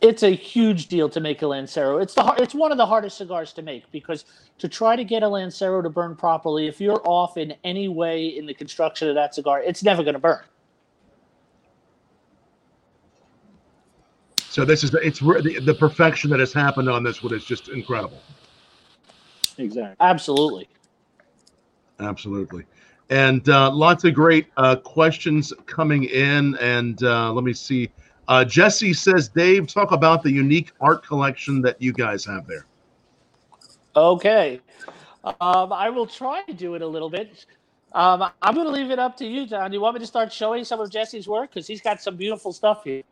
[0.01, 1.99] It's a huge deal to make a Lancero.
[1.99, 4.25] It's the it's one of the hardest cigars to make because
[4.59, 8.27] to try to get a Lancero to burn properly, if you're off in any way
[8.27, 10.41] in the construction of that cigar, it's never going to burn.
[14.51, 17.69] So this is it's the, the perfection that has happened on this one is just
[17.69, 18.21] incredible.
[19.59, 19.95] Exactly.
[20.01, 20.69] Absolutely.
[22.01, 22.65] Absolutely.
[23.11, 26.57] And uh, lots of great uh, questions coming in.
[26.57, 27.91] And uh, let me see.
[28.27, 32.67] Uh, Jesse says, Dave, talk about the unique art collection that you guys have there.
[33.95, 34.61] Okay.
[35.23, 37.47] Um, I will try to do it a little bit.
[37.93, 39.71] Um, I'm going to leave it up to you, John.
[39.71, 41.51] Do you want me to start showing some of Jesse's work?
[41.51, 43.03] Because he's got some beautiful stuff here.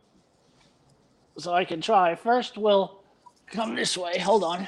[1.39, 2.15] So I can try.
[2.15, 3.01] First, we'll
[3.47, 4.19] come this way.
[4.19, 4.67] Hold on.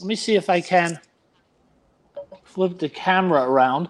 [0.00, 1.00] Let me see if I can
[2.42, 3.88] flip the camera around.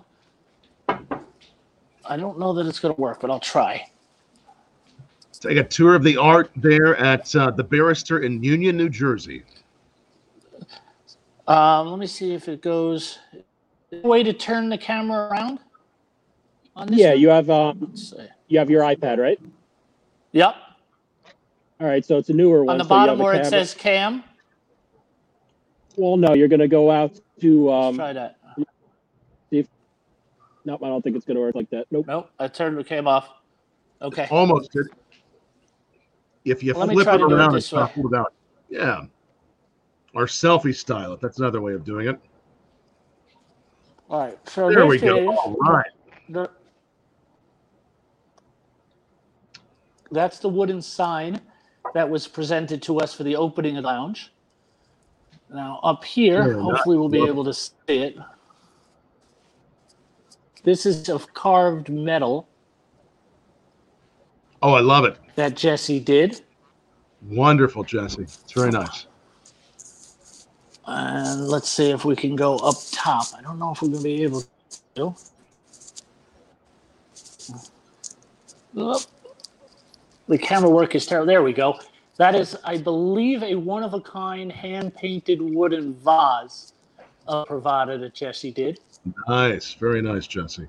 [0.89, 3.89] I don't know that it's going to work, but I'll try.
[5.41, 9.43] Take a tour of the art there at uh, the Barrister in Union, New Jersey.
[11.47, 13.19] Um, let me see if it goes.
[14.03, 15.59] Way to turn the camera around?
[16.77, 17.19] On this Yeah, one?
[17.21, 17.95] you have um,
[18.49, 19.39] you have your iPad, right?
[20.33, 20.57] Yep.
[21.85, 22.77] All right, so it's a newer one.
[22.77, 24.25] On the so bottom where it says cam.
[25.99, 27.69] Well, no, you're going to go out to.
[27.69, 28.37] Let's Um, try that.
[29.51, 29.67] If
[30.65, 31.85] nope, I don't think it's going to work like that.
[31.91, 32.07] Nope.
[32.09, 33.29] Nope, I turned the cam off.
[34.01, 34.27] Okay.
[34.31, 34.87] Almost good.
[36.47, 38.15] If you Let me flip try it to do it around, this it's not pulled
[38.15, 38.33] out.
[38.71, 39.03] Yeah.
[40.15, 41.13] Or selfie style.
[41.13, 42.19] If that's another way of doing it.
[44.09, 44.39] All right.
[44.49, 45.37] So There we go.
[45.37, 45.91] All right.
[46.31, 46.51] the-
[50.11, 51.43] that's the wooden sign
[51.95, 54.33] that was presented to us for the opening of the lounge.
[55.51, 56.63] Now up here, nice.
[56.63, 58.17] hopefully we'll be able to see it.
[60.65, 62.49] This is of carved metal
[64.65, 65.19] Oh, I love it.
[65.35, 66.41] that Jesse did.
[67.29, 68.23] Wonderful, Jesse.
[68.23, 69.07] It's very nice.
[70.87, 73.27] And let's see if we can go up top.
[73.37, 74.43] I don't know if we're going to be able
[74.95, 75.15] to.
[78.79, 79.03] Oop.
[80.29, 81.27] The camera work is terrible.
[81.27, 81.79] There we go.
[82.17, 86.73] That is, I believe, a one of a kind hand painted wooden vase
[87.27, 88.81] of Privada that Jesse did.
[89.29, 89.75] Nice.
[89.75, 90.69] Very nice, Jesse.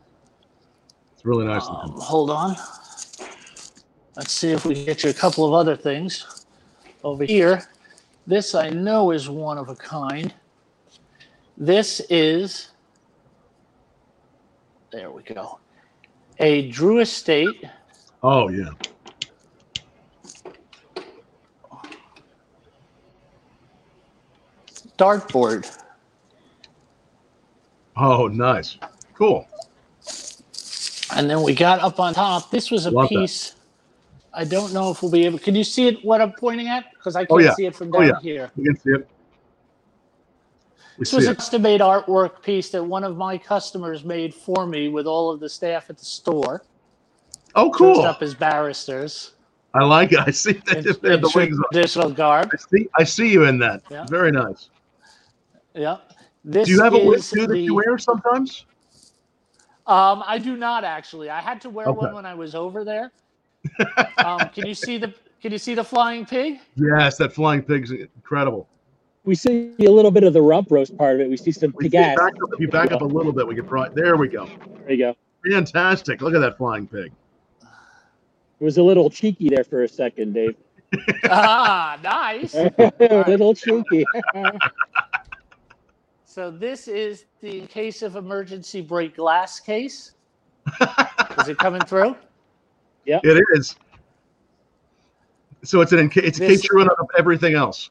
[1.14, 1.66] It's really nice.
[1.68, 2.56] Um, hold on.
[4.16, 6.46] Let's see if we can get you a couple of other things
[7.04, 7.68] over here.
[8.28, 10.34] This I know is one of a kind.
[11.58, 12.70] This is,
[14.92, 15.60] there we go,
[16.40, 17.64] a Drew Estate
[18.24, 18.72] oh, yeah.
[24.98, 25.70] Dartboard.
[27.98, 28.78] Oh, nice.
[29.14, 29.48] Cool.
[31.16, 32.52] And then we got up on top.
[32.52, 33.20] This was a Love that.
[33.20, 33.56] piece.
[34.34, 35.40] I don't know if we'll be able.
[35.40, 36.04] Can you see it?
[36.04, 36.86] What I'm pointing at?
[36.94, 37.54] Because I oh, can't Oh, yeah.
[37.56, 38.22] see it from down Oh, down yeah.
[38.22, 38.52] here.
[38.58, 39.08] You can see it.
[40.98, 44.66] We This see was a custom-made artwork piece that one of my customers made for
[44.66, 46.64] me with all of the staff at the store,
[47.56, 48.02] Oh, dressed cool.
[48.02, 49.32] up as barristers
[49.74, 50.20] I like it.
[50.28, 51.02] I see in, that.
[51.02, 51.66] They have the in wings on.
[51.72, 52.50] traditional garb.
[52.54, 53.84] I see, I see you in that.
[53.90, 54.06] Yeah.
[54.10, 54.70] Very nice.
[55.76, 55.98] Yeah.
[56.44, 58.66] This Do you have a wig too that the- you wear sometimes?
[59.88, 61.30] Um, I do not actually.
[61.30, 61.98] I had to wear Okay.
[61.98, 63.12] one when I was over there.
[64.24, 66.60] um, can you see the Can you see the flying pig?
[66.76, 68.68] Yes, that flying pig's incredible.
[69.26, 71.30] We see a little bit of the rump roast part of it.
[71.30, 72.18] We see some We pig can ass.
[72.18, 74.02] back up, if you back up a little bit, we could probably.
[74.02, 74.48] There we go.
[74.88, 75.16] There you go.
[75.52, 76.22] Fantastic.
[76.22, 77.12] Look at that flying pig.
[77.62, 80.56] It was a little cheeky there for a second, Dave.
[81.30, 82.56] ah, nice.
[82.56, 84.04] a little cheeky.
[86.36, 90.12] So this is the in case of emergency break glass case.
[91.40, 92.18] Is it coming through?
[93.06, 93.78] Yeah, it is.
[95.64, 97.90] So it's an in, it's in This- case you run out of everything else.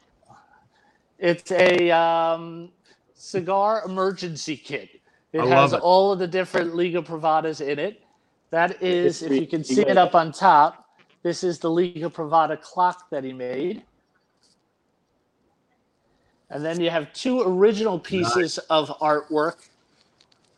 [1.19, 2.69] It's a um,
[3.15, 4.91] cigar emergency kit.
[5.33, 5.83] It I has love it.
[5.83, 8.03] all of the different Liga Privadas in it.
[8.51, 10.87] That is, if you can see it up on top,
[11.23, 13.85] this is the Liga Privada clock that he made.
[16.51, 19.57] And then you have two original pieces of artwork.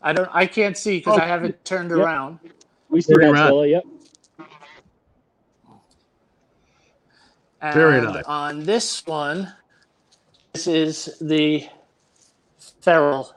[0.02, 1.98] I don't, I can't see because Oh, I haven't turned yep.
[2.00, 2.38] around.
[2.90, 3.48] We see Very that, rad.
[3.48, 3.66] Zilla.
[3.68, 3.84] Yep.
[7.72, 8.24] Very nice.
[8.26, 9.52] On this one,
[10.52, 11.66] this is the
[12.80, 13.32] feral.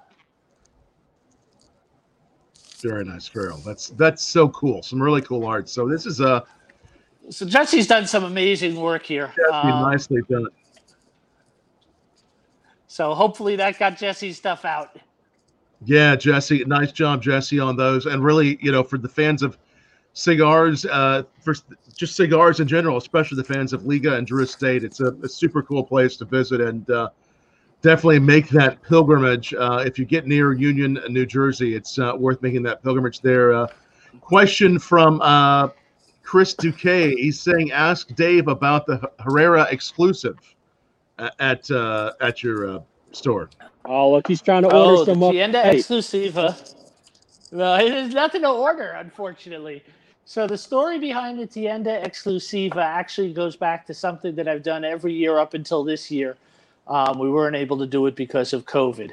[2.82, 3.58] Very nice, feral.
[3.60, 4.84] That's that's so cool.
[4.84, 5.68] Some really cool art.
[5.68, 6.44] So this is a
[7.30, 9.34] So Jesse's done some amazing work here.
[9.36, 10.48] Jesse, Um, nicely done.
[12.90, 14.98] So hopefully that got Jesse's stuff out.
[15.86, 18.08] Yeah, Jesse, nice job, Jesse, on those.
[18.08, 19.60] And really, you know, for the fans of
[20.14, 21.54] cigars, uh, for
[21.96, 25.30] just cigars in general, especially the fans of Liga and Drew Estate, it's a, a
[25.30, 27.10] super cool place to visit and uh,
[27.84, 29.54] definitely make that pilgrimage.
[29.54, 33.54] Uh, if you get near Union, New Jersey, it's uh, worth making that pilgrimage there.
[33.54, 33.68] Uh,
[34.20, 35.70] question from uh,
[36.24, 37.14] Chris Duque.
[37.18, 40.40] He's saying, ask Dave about the Herrera exclusive
[41.40, 42.80] at uh, at your uh,
[43.12, 43.50] store.
[43.86, 45.24] Oh, look, he's trying to order Oh, some.
[45.24, 46.74] uh, Tienda hey, Exclusiva.
[47.52, 49.84] No, there's nothing to order, unfortunately.
[50.26, 54.86] So the story behind the Tienda Exclusiva actually goes back to something that I've done
[54.86, 56.38] every year up until this year.
[56.88, 59.10] Um, we weren't able to do it because of COVID.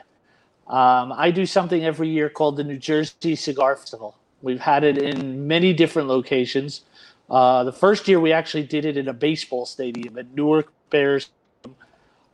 [0.66, 4.16] Um, I do something every year called the New Jersey Cigar Festival.
[4.42, 6.82] We've had it in many different locations.
[7.30, 11.30] Uh, the first year we actually did it in a baseball stadium at Newark Bears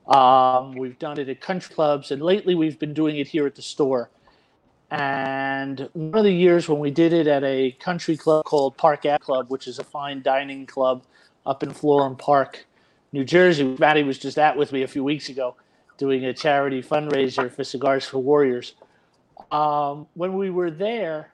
[0.06, 3.54] um, we've done it at country clubs, and lately we've been doing it here at
[3.54, 4.10] the store.
[4.90, 9.06] And one of the years when we did it at a country club called Park
[9.06, 11.04] Ave Club, which is a fine dining club
[11.46, 12.66] up in Florham Park,
[13.12, 15.54] New Jersey, Maddie was just at with me a few weeks ago
[15.98, 18.74] doing a charity fundraiser for Cigars for Warriors.
[19.50, 21.30] Um, when we were there,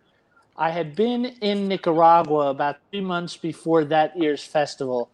[0.56, 5.08] I had been in Nicaragua about three months before that year's festival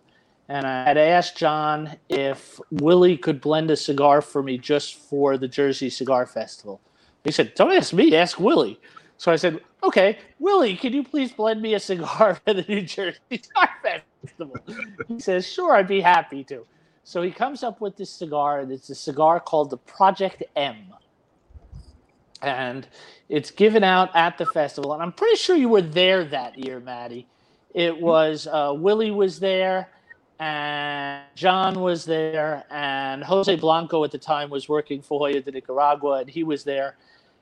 [0.49, 5.39] and I had asked John if Willie could blend a cigar for me just for
[5.39, 6.81] the Jersey Cigar Festival.
[7.23, 8.79] He said, "Don't ask me, ask Willie."
[9.17, 12.83] So I said, "Okay, Willie, can you please blend me a cigar for the New
[12.83, 14.57] Jersey Cigar Festival?"
[15.09, 16.67] he says, "Sure, I'd be happy to."
[17.05, 20.77] So he comes up with this cigar, and it's a cigar called the Project M,
[22.43, 22.87] and
[23.31, 24.93] it's given out at the festival.
[24.93, 27.27] And I'm pretty sure you were there that year, Maddie.
[27.73, 29.89] It was uh, Willie was there
[30.39, 35.53] and John was there, and Jose Blanco at the time was working for Joya de
[35.53, 36.97] Nicaragua, and he was there,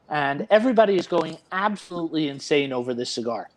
[0.08, 3.48] and everybody is going absolutely insane over this cigar,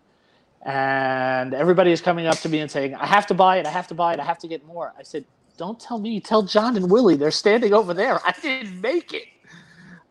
[0.65, 3.71] and everybody is coming up to me and saying, "I have to buy it, I
[3.71, 5.25] have to buy it, I have to get more." I said,
[5.57, 7.17] "Don't tell me, tell John and Willie.
[7.17, 8.19] They're standing over there.
[8.25, 9.27] I didn't make it.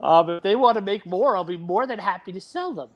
[0.01, 2.91] Um, if they want to make more, I'll be more than happy to sell them."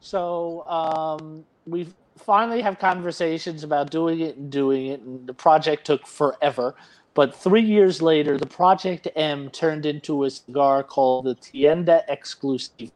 [0.00, 5.86] So um, we've finally have conversations about doing it and doing it, and the project
[5.86, 6.74] took forever.
[7.14, 12.90] But three years later, the Project M turned into a cigar called the Tienda Exclusiva,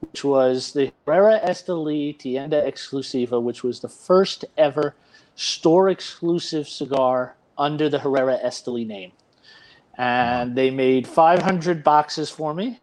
[0.00, 4.96] which was the Herrera Esteli Tienda Exclusiva, which was the first ever
[5.36, 9.12] store exclusive cigar under the Herrera Esteli name.
[9.96, 12.80] And they made 500 boxes for me.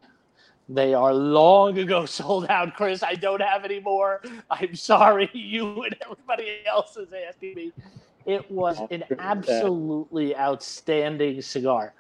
[0.74, 3.04] They are long ago sold out, Chris.
[3.04, 4.22] I don't have any more.
[4.50, 5.30] I'm sorry.
[5.52, 7.72] You and everybody else is asking me.
[8.26, 11.94] It was an absolutely outstanding cigar.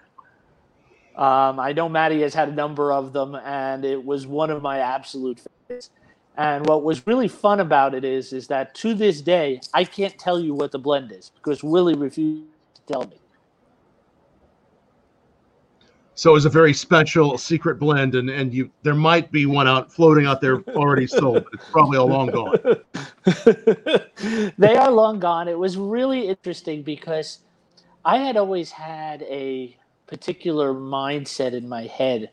[1.15, 4.61] Um, I know Maddie has had a number of them, and it was one of
[4.61, 5.89] my absolute favorites.
[6.37, 10.17] And what was really fun about it is, is that to this day, I can't
[10.17, 12.45] tell you what the blend is because Willie refused
[12.75, 13.20] to tell me.
[16.21, 19.67] So it was a very special secret blend, and and you there might be one
[19.67, 22.59] out floating out there already sold, but it's probably all long gone.
[24.59, 25.47] they are long gone.
[25.47, 27.39] It was really interesting because
[28.05, 32.29] I had always had a particular mindset in my head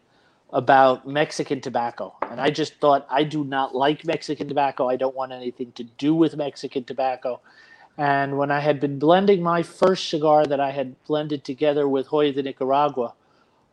[0.50, 2.14] about Mexican tobacco.
[2.30, 4.86] And I just thought, I do not like Mexican tobacco.
[4.86, 7.40] I don't want anything to do with Mexican tobacco.
[7.96, 12.10] And when I had been blending my first cigar that I had blended together with
[12.10, 13.14] Joya de Nicaragua,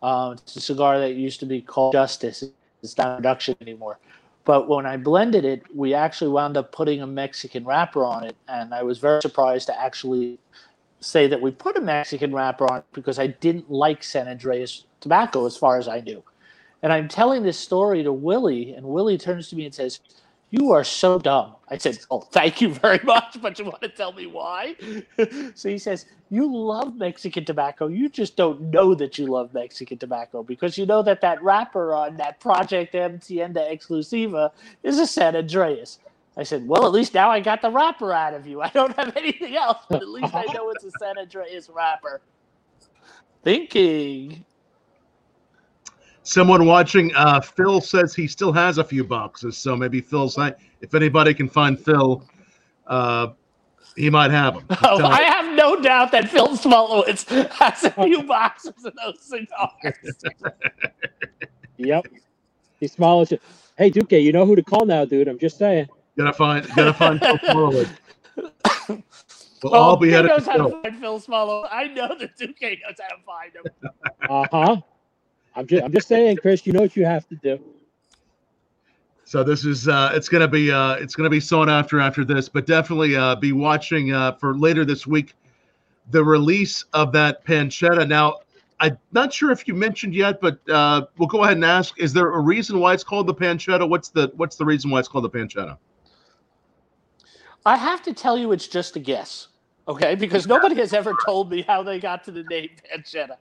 [0.02, 2.44] uh, it's a cigar that used to be called Justice.
[2.84, 3.98] It's not production anymore.
[4.46, 8.36] But when I blended it, we actually wound up putting a Mexican wrapper on it.
[8.48, 10.38] And I was very surprised to actually
[11.00, 14.86] say that we put a Mexican wrapper on it because I didn't like San Andreas
[15.02, 16.24] tobacco as far as I knew.
[16.84, 20.00] And I'm telling this story to Willie, and Willie turns to me and says,
[20.58, 21.56] You are so dumb.
[21.70, 24.76] I said, Oh, thank you very much, but you want to tell me why?
[25.56, 27.88] so he says, You love Mexican tobacco.
[27.88, 31.94] You just don't know that you love Mexican tobacco because you know that that wrapper
[31.94, 34.52] on that Project M Tienda Exclusiva
[34.84, 36.00] is a San Andreas.
[36.38, 38.62] I said, Well, at least now I got the wrapper out of you.
[38.62, 42.22] I don't have anything else, but at least I know it's a San Andreas wrapper.
[43.44, 44.46] Thinking.
[46.26, 50.40] Someone watching, uh, Phil says he still has a few boxes, so maybe Phil's.
[50.82, 52.28] If anybody can find Phil,
[52.88, 53.28] uh,
[53.96, 54.66] he might have them.
[54.84, 60.16] Oh, I have no doubt that Phil Smolowitz has a few boxes of those cigars.
[61.78, 62.08] Yep.
[62.80, 63.32] He smiles.
[63.78, 65.28] Hey, Duque, you know who to call now, dude.
[65.28, 65.88] I'm just saying.
[66.18, 69.04] Gotta find, gotta find Phil Smolowitz.
[69.62, 71.68] We'll all Oh, be he knows how to find Phil Swallow.
[71.72, 73.64] I know that Duque knows how to find him.
[74.28, 74.82] Uh huh.
[75.56, 76.66] I'm just, I'm just saying, Chris.
[76.66, 77.60] You know what you have to do.
[79.24, 82.48] So this is uh, it's gonna be uh, it's gonna be sought after after this,
[82.48, 85.34] but definitely uh, be watching uh, for later this week
[86.12, 88.08] the release of that pancetta.
[88.08, 88.40] Now
[88.80, 92.14] I'm not sure if you mentioned yet, but uh, we'll go ahead and ask: Is
[92.14, 93.88] there a reason why it's called the pancetta?
[93.88, 95.78] What's the what's the reason why it's called the pancetta?
[97.66, 99.48] I have to tell you, it's just a guess,
[99.88, 100.14] okay?
[100.14, 103.38] Because nobody has ever told me how they got to the name pancetta.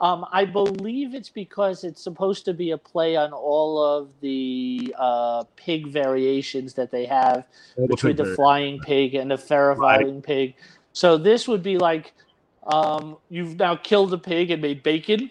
[0.00, 4.94] Um, I believe it's because it's supposed to be a play on all of the
[4.98, 7.44] uh, pig variations that they have
[7.88, 10.56] between the flying pig and the feral flying pig.
[10.92, 12.12] So this would be like
[12.66, 15.30] um, you've now killed a pig and made bacon.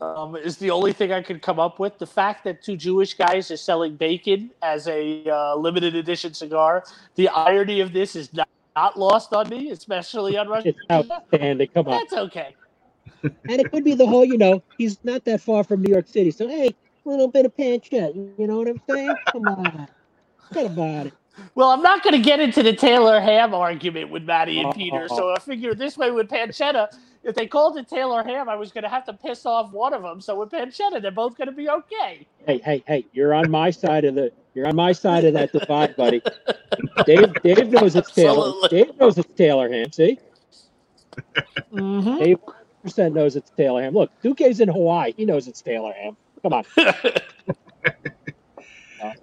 [0.00, 1.98] Um, is the only thing I could come up with.
[1.98, 6.84] The fact that two Jewish guys are selling bacon as a uh, limited edition cigar.
[7.14, 10.74] The irony of this is not, not lost on me, especially on Russian.
[10.90, 11.68] It's outstanding.
[11.68, 12.00] Come on.
[12.00, 12.56] That's okay.
[13.22, 16.08] And it could be the whole, you know, he's not that far from New York
[16.08, 16.30] City.
[16.30, 18.14] So, hey, a little bit of pancetta.
[18.38, 19.14] You know what I'm saying?
[19.32, 19.88] Come on.
[20.52, 21.14] What about it?
[21.54, 24.72] Well, I'm not going to get into the Taylor Ham argument with Maddie and Oh.
[24.72, 26.94] Peter, so I figure this way with pancetta.
[27.24, 29.94] If they called it Taylor Ham, I was going to have to piss off one
[29.94, 30.20] of them.
[30.20, 32.26] So with pancetta, they're both going to be okay.
[32.46, 35.52] Hey, hey, hey, you're on my side of the you're on my side of that
[35.52, 36.20] divide, buddy.
[37.06, 38.48] Dave Dave knows it's Taylor.
[38.48, 38.82] Absolutely.
[38.84, 39.92] Dave knows it's Taylor Ham.
[39.92, 40.18] See?
[41.72, 42.18] Mm-hmm.
[42.18, 42.38] Dave
[42.82, 43.94] percent knows it's Taylor Ham.
[43.94, 45.12] Look, Duque's in Hawaii.
[45.16, 46.16] He knows it's Taylor Ham.
[46.42, 46.64] Come on.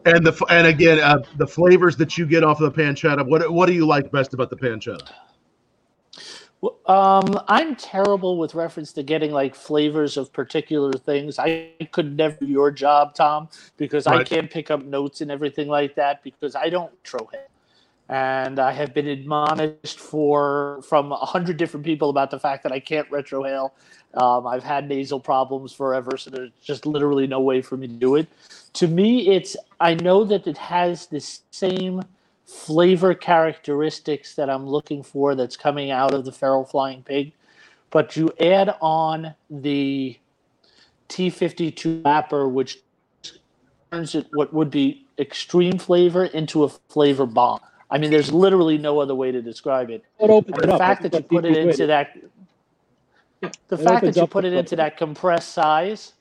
[0.05, 3.25] And the and again uh, the flavors that you get off of the pancetta.
[3.25, 5.09] What what do you like best about the pancetta?
[6.61, 11.39] Well, Um, I'm terrible with reference to getting like flavors of particular things.
[11.39, 13.47] I could never do your job, Tom,
[13.77, 17.48] because I can't pick up notes and everything like that because I don't retrohale.
[18.09, 22.71] And I have been admonished for from a hundred different people about the fact that
[22.71, 23.71] I can't retrohale.
[24.15, 27.93] Um, I've had nasal problems forever, so there's just literally no way for me to
[27.93, 28.27] do it.
[28.73, 31.19] To me, it's I know that it has the
[31.51, 32.01] same
[32.45, 37.31] flavor characteristics that I'm looking for that's coming out of the feral flying pig,
[37.91, 40.17] but you add on the
[41.09, 42.79] T52 wrapper, which
[43.91, 47.59] turns it what would be extreme flavor into a flavor bomb.
[47.91, 50.03] I mean, there's literally no other way to describe it.
[50.19, 52.17] Opens And it the fact that you put it into that,
[53.41, 56.13] the it fact that you put it into that compressed size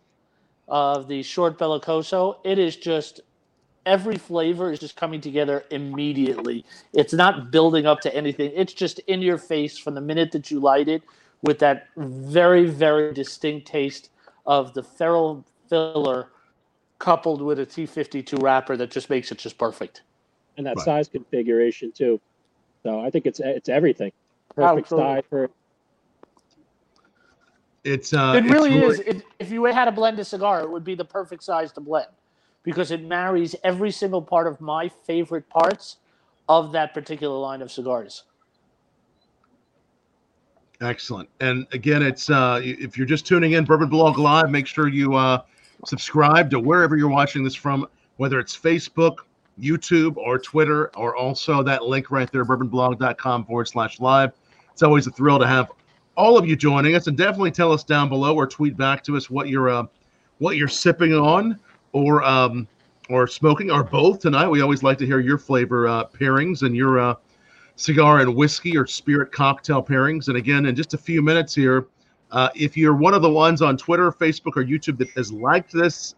[0.69, 3.21] of the short bellicoso, it is just
[3.87, 6.65] every flavor is just coming together immediately.
[6.93, 8.53] It's not building up to anything.
[8.55, 11.03] It's just in your face from the minute that you light it
[11.43, 14.11] with that very, very distinct taste
[14.47, 16.29] of the feral filler
[16.99, 20.03] coupled with a T52 wrapper that just makes it just perfect.
[20.59, 20.85] And that Right.
[20.85, 22.21] size configuration too.
[22.83, 24.13] So I think it's it's everything.
[24.55, 25.15] Perfect Absolutely.
[25.15, 25.51] size for
[27.85, 28.99] It's uh, it it's really is.
[29.01, 31.81] It, if you had to blend a cigar, it would be the perfect size to
[31.81, 32.09] blend
[32.65, 35.97] because it marries every single part of my favorite parts
[36.49, 38.25] of that particular line of cigars.
[40.81, 41.29] Excellent.
[41.41, 45.15] And again, it's uh, if you're just tuning in, Bourbon Blog Live, make sure you
[45.15, 45.43] uh,
[45.87, 49.19] subscribe to wherever you're watching this from, whether it's Facebook,
[49.61, 54.33] YouTube, or Twitter, or also that link right there, bourbonblog.com forward slash live.
[54.73, 55.71] It's always a thrill to have
[56.17, 59.17] all of you joining us, and definitely tell us down below or tweet back to
[59.17, 59.85] us what you're uh,
[60.39, 61.59] what you're sipping on
[61.93, 62.67] or um,
[63.09, 64.49] or smoking or both tonight.
[64.49, 67.15] We always like to hear your flavor uh, pairings and your uh,
[67.77, 70.29] cigar and whiskey or spirit cocktail pairings.
[70.29, 71.87] And again, in just a few minutes here,
[72.33, 75.73] uh, if you're one of the ones on Twitter, Facebook, or YouTube that has liked
[75.73, 76.15] this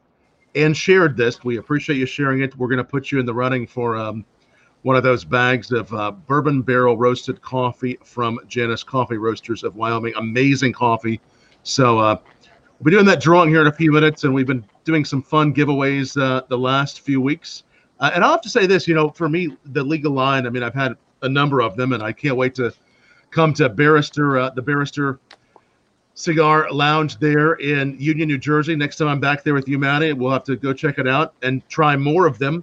[0.55, 2.57] and shared this, we appreciate you sharing it.
[2.57, 4.25] We're going to put you in the running for um,
[4.83, 9.77] one of those bags of uh, bourbon barrel roasted coffee from Janice Coffee Roasters of
[9.77, 10.15] Wyoming.
[10.17, 11.21] Amazing coffee.
[11.63, 12.17] So uh,
[12.79, 15.23] we'll be doing that drawing here in a few minutes, and we've been doing some
[15.23, 17.65] fun giveaways uh, the last few weeks.
[18.01, 20.47] Uh, and I'll have to say this, you know, for me, the Liga line.
[20.47, 22.73] I mean, I've had a number of them, and I can't wait to
[23.31, 25.21] come to Barrister, uh, the Barrister
[26.21, 28.77] Cigar Lounge there in Union, New Jersey.
[28.77, 31.33] Next time I'm back there with you, Maddie, we'll have to go check it out
[31.41, 32.63] and try more of them.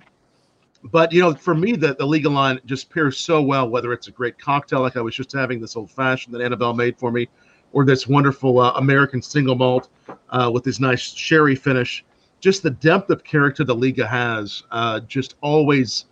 [0.83, 3.67] But you know, for me, the, the Liga line just pairs so well.
[3.67, 6.75] Whether it's a great cocktail like I was just having, this old fashioned that Annabelle
[6.75, 7.27] made for me,
[7.73, 9.89] or this wonderful uh, American single malt
[10.29, 12.05] uh, with this nice sherry finish.
[12.39, 16.05] Just the depth of character the Liga has, uh, just always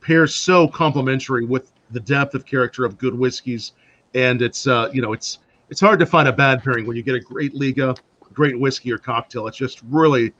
[0.00, 3.72] pairs so complementary with the depth of character of good whiskeys.
[4.14, 7.02] And it's uh, you know, it's it's hard to find a bad pairing when you
[7.02, 7.94] get a great Liga,
[8.32, 9.46] great whiskey or cocktail.
[9.46, 10.32] It's just really,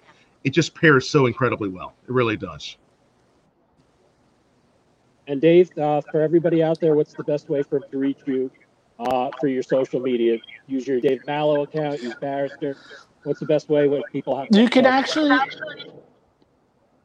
[0.45, 1.95] it just pairs so incredibly well.
[2.05, 2.77] It really does.
[5.29, 8.21] And Dave, uh, for everybody out there, what's the best way for them to reach
[8.27, 8.51] you
[9.01, 10.39] uh, for your social media?
[10.69, 12.01] Use your Dave Mallow account.
[12.01, 12.77] Use Barrister.
[13.25, 13.89] What's the best way?
[13.89, 14.47] What people have?
[14.53, 15.37] You can actually.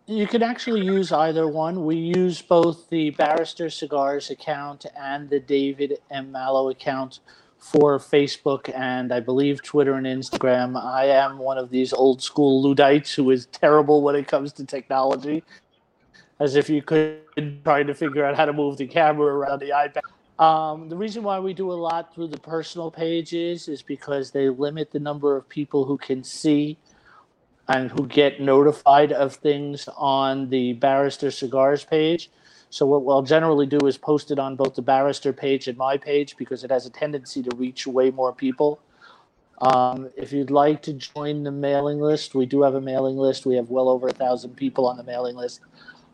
[0.07, 1.86] You can actually use either one.
[1.86, 6.32] We use both the Barrister Cigars account and the David M.
[6.32, 7.22] Mallow account
[7.62, 10.82] for Facebook and I believe Twitter and Instagram.
[10.82, 14.66] I am one of these old school Luddites who is terrible when it comes to
[14.66, 15.43] technology,
[16.39, 17.22] as if you could
[17.64, 20.01] try to figure out how to move the camera around the iPad.
[20.43, 24.49] Um, the reason why we do a lot through the personal pages is because they
[24.49, 26.80] limit the number of people who can see
[27.68, 32.32] and who get notified of things on the Barrister Cigars page.
[32.72, 35.97] So what we'll generally do is post it on both the Barrister page and my
[35.97, 38.80] page because it has a tendency to reach way more people.
[39.57, 43.45] Um, if you'd like to join the mailing list, we do have a mailing list.
[43.45, 45.59] We have well over a thousand people on the mailing list.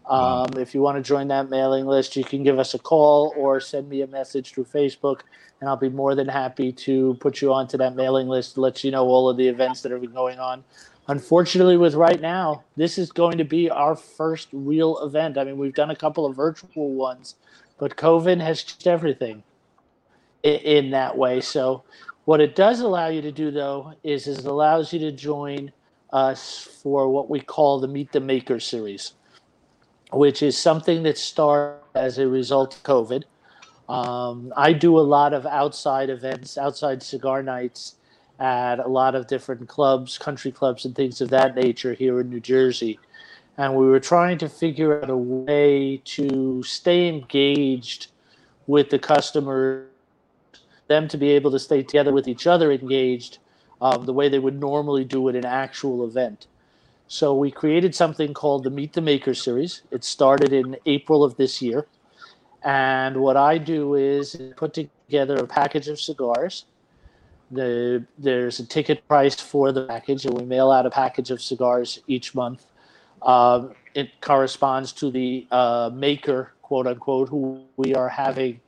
[0.09, 3.35] Um, if you want to join that mailing list, you can give us a call
[3.37, 5.21] or send me a message through Facebook,
[5.61, 8.89] and I'll be more than happy to put you onto that mailing list let you
[8.89, 10.63] know all of the events that are going on.
[11.07, 15.37] Unfortunately, with right now, this is going to be our first real event.
[15.37, 17.35] I mean, we've done a couple of virtual ones,
[17.77, 19.43] but COVID has changed everything
[20.43, 21.39] in, in that way.
[21.39, 21.83] So,
[22.25, 25.71] what it does allow you to do, though, is, is it allows you to join
[26.11, 29.13] us for what we call the Meet the Maker series
[30.11, 33.23] which is something that started as a result of COVID.
[33.89, 37.95] Um, I do a lot of outside events, outside cigar nights
[38.39, 42.29] at a lot of different clubs, country clubs, and things of that nature here in
[42.29, 42.99] New Jersey.
[43.57, 48.07] And we were trying to figure out a way to stay engaged
[48.67, 49.87] with the customer,
[50.87, 53.39] them to be able to stay together with each other engaged
[53.81, 56.47] um, the way they would normally do at an actual event.
[57.07, 59.81] So we created something called the Meet the Maker series.
[59.91, 61.87] It started in April of this year.
[62.63, 66.65] And what I do is put together a package of cigars.
[67.49, 71.41] The, there's a ticket price for the package, and we mail out a package of
[71.41, 72.65] cigars each month.
[73.21, 78.59] Um, it corresponds to the uh, maker, quote unquote, who we are having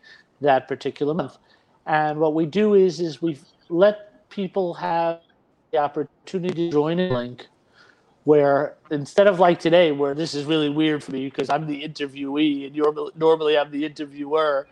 [0.42, 1.38] that particular month.
[1.86, 5.20] And what we do is is we let people have
[5.72, 7.48] the opportunity to join a link
[8.24, 11.82] where instead of like today, where this is really weird for me because I'm the
[11.82, 14.68] interviewee and you're normally I'm the interviewer.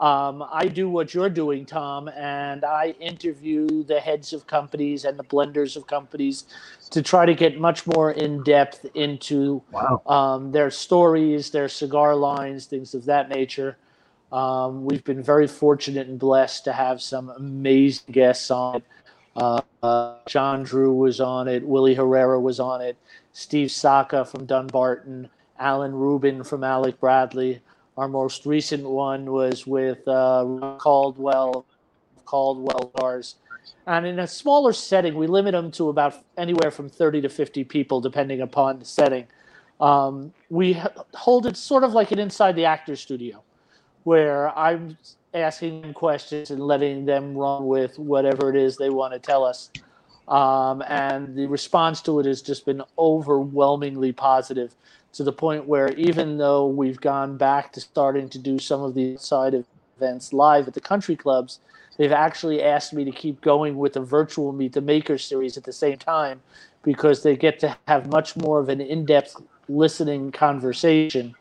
[0.00, 5.18] Um, I do what you're doing, Tom, and I interview the heads of companies and
[5.18, 6.44] the blenders of companies
[6.90, 10.02] to try to get much more in depth into Wow.
[10.06, 13.76] um, their stories, their cigar lines, things of that nature.
[14.32, 18.84] Um, we've been very fortunate and blessed to have some amazing guests on it.
[19.36, 21.66] Uh, uh, John Drew was on it.
[21.66, 22.96] Willie Herrera was on it.
[23.32, 25.28] Steve Saka from Dunbarton.
[25.58, 27.60] Alan Rubin from Alec Bradley.
[27.98, 31.66] Our most recent one was with uh, Caldwell,
[32.24, 33.36] Caldwell Cars.
[33.86, 37.64] And in a smaller setting, we limit them to about anywhere from 30 to 50
[37.64, 39.26] people, depending upon the setting.
[39.80, 40.80] Um, we
[41.14, 43.42] hold it sort of like an inside the actor studio,
[44.04, 44.96] where I'm
[45.34, 49.70] asking questions and letting them run with whatever it is they want to tell us.
[50.28, 54.74] Um, and the response to it has just been overwhelmingly positive
[55.12, 58.94] to the point where even though we've gone back to starting to do some of
[58.94, 59.64] the side
[59.96, 61.60] events live at the country clubs,
[61.98, 65.64] they've actually asked me to keep going with the virtual Meet the Maker series at
[65.64, 66.40] the same time
[66.82, 69.36] because they get to have much more of an in-depth
[69.68, 71.34] listening conversation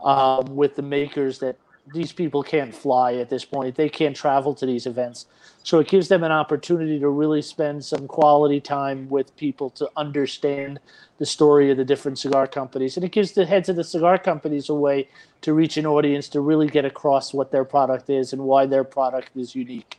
[0.00, 1.56] um, with the makers that
[1.92, 3.76] these people can't fly at this point.
[3.76, 5.26] They can't travel to these events.
[5.62, 9.90] So it gives them an opportunity to really spend some quality time with people to
[9.96, 10.78] understand
[11.18, 12.96] the story of the different cigar companies.
[12.96, 15.08] And it gives the heads of the cigar companies a way
[15.42, 18.84] to reach an audience to really get across what their product is and why their
[18.84, 19.98] product is unique.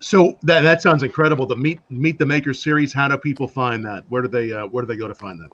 [0.00, 1.44] So that that sounds incredible.
[1.44, 2.92] The meet meet the maker series.
[2.92, 4.04] How do people find that?
[4.08, 5.50] Where do they uh, where do they go to find that?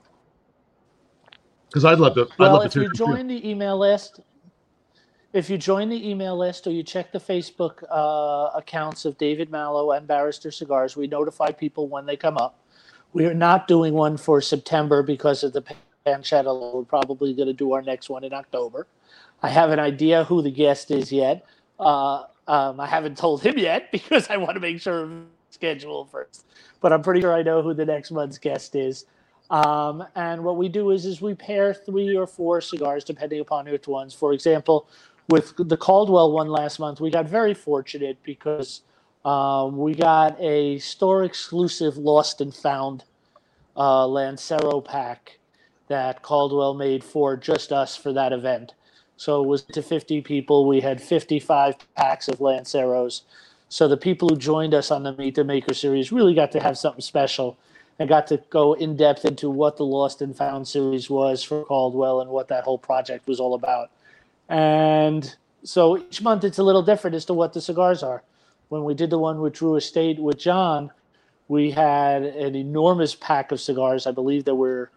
[1.75, 2.21] Because I'd love to.
[2.21, 4.21] I'd Well, love to if you hear from join the email list,
[5.33, 9.51] if you join the email list or you check the Facebook uh, accounts of David
[9.51, 12.57] Mallow and Barrister Cigars, we notify people when they come up.
[13.11, 15.65] We are not doing one for September because of the
[16.05, 16.73] pancetta.
[16.73, 18.87] We're probably going to do our next one in October.
[19.43, 21.45] I have an idea who the guest is yet.
[21.77, 25.09] Uh, um, I haven't told him yet because I want to make sure
[25.49, 26.45] schedule first.
[26.79, 29.03] But I'm pretty sure I know who the next month's guest is.
[29.49, 33.65] Um, and what we do is is we pair three or four cigars depending upon
[33.65, 34.13] which ones.
[34.13, 34.87] For example,
[35.29, 38.81] with the Caldwell one last month, we got very fortunate because
[39.23, 43.03] um, we got a store exclusive lost and found
[43.75, 45.39] uh, Lancero pack
[45.87, 48.73] that Caldwell made for just us for that event.
[49.17, 50.67] So it was to 50 people.
[50.67, 53.21] We had 55 packs of Lanceros.
[53.69, 56.59] So the people who joined us on the Meet the Maker series really got to
[56.59, 57.57] have something special
[57.99, 61.63] and got to go in depth into what the Lost and Found series was for
[61.63, 63.89] Caldwell and what that whole project was all about.
[64.49, 68.23] And so each month it's a little different as to what the cigars are.
[68.69, 70.91] When we did the one with Drew Estate with John,
[71.47, 74.07] we had an enormous pack of cigars.
[74.07, 74.91] I believe there were,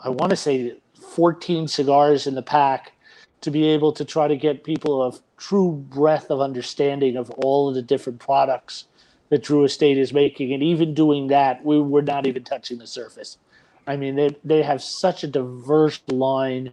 [0.00, 2.92] I want to say, 14 cigars in the pack
[3.40, 7.68] to be able to try to get people a true breadth of understanding of all
[7.68, 8.84] of the different products
[9.30, 10.52] that Drew Estate is making.
[10.52, 13.38] And even doing that, we were not even touching the surface.
[13.86, 16.72] I mean, they, they have such a diverse line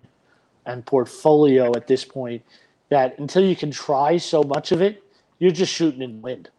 [0.65, 2.43] and portfolio at this point
[2.89, 5.03] that until you can try so much of it,
[5.39, 6.49] you're just shooting in wind.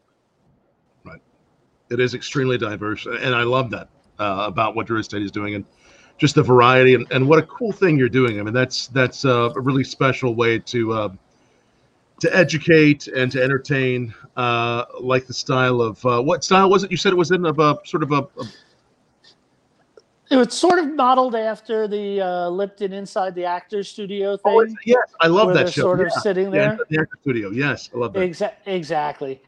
[1.04, 1.20] Right.
[1.90, 3.06] It is extremely diverse.
[3.06, 3.88] And I love that
[4.18, 5.54] uh, about what Drew Estate is doing.
[5.54, 5.64] And
[6.18, 8.40] just the variety and, and what a cool thing you're doing.
[8.40, 11.08] I mean, that's that's a really special way to uh,
[12.20, 16.90] to educate and to entertain, uh, like the style of uh, what style was it?
[16.90, 18.44] You said it was in of a sort of a, a
[20.30, 24.74] it was sort of modeled after the uh, Lipton inside the actors studio oh, thing.
[24.76, 25.82] oh, yes, I love that show.
[25.82, 26.06] Sort yeah.
[26.06, 26.72] of sitting there.
[26.72, 27.50] Yeah, the actor studio.
[27.50, 28.20] Yes, I love that.
[28.20, 29.40] Exa- exactly.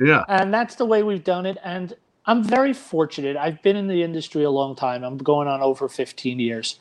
[0.00, 0.24] Yeah.
[0.28, 1.58] And that's the way we've done it.
[1.62, 1.94] And
[2.24, 3.36] I'm very fortunate.
[3.36, 5.04] I've been in the industry a long time.
[5.04, 6.78] I'm going on over 15 years.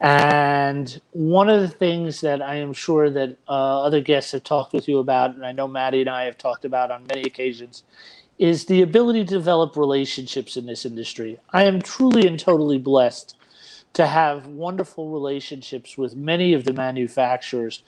[0.00, 4.72] And one of the things that I am sure that uh, other guests have talked
[4.72, 7.84] with you about, and I know Maddie and I have talked about on many occasions,
[8.38, 11.38] is the ability to develop relationships in this industry.
[11.52, 13.36] I am truly and totally blessed
[13.94, 17.82] to have wonderful relationships with many of the manufacturers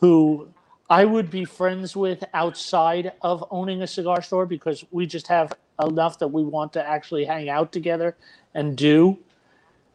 [0.00, 0.48] who
[0.88, 5.52] I would be friends with outside of owning a cigar store because we just have
[5.82, 8.16] enough that we want to actually hang out together
[8.54, 9.18] and do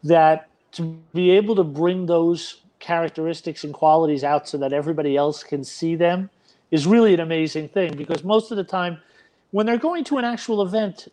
[0.04, 5.42] that to be able to bring those characteristics and qualities out so that everybody else
[5.42, 6.30] can see them
[6.70, 7.96] is really an amazing thing.
[7.96, 8.98] Because most of the time
[9.50, 11.08] when they're going to an actual event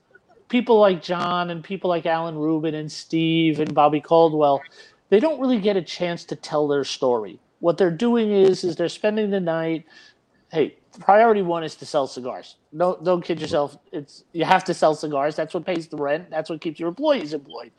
[0.50, 4.62] people like john and people like alan rubin and steve and bobby caldwell
[5.14, 7.38] they don't really get a chance to tell their story.
[7.60, 9.86] What they're doing is is they're spending the night
[10.54, 12.56] hey priority one is to sell cigars.
[12.78, 13.78] Don't don't kid yourself.
[13.92, 15.36] It's you have to sell cigars.
[15.36, 16.30] That's what pays the rent.
[16.30, 17.72] That's what keeps your employees employed.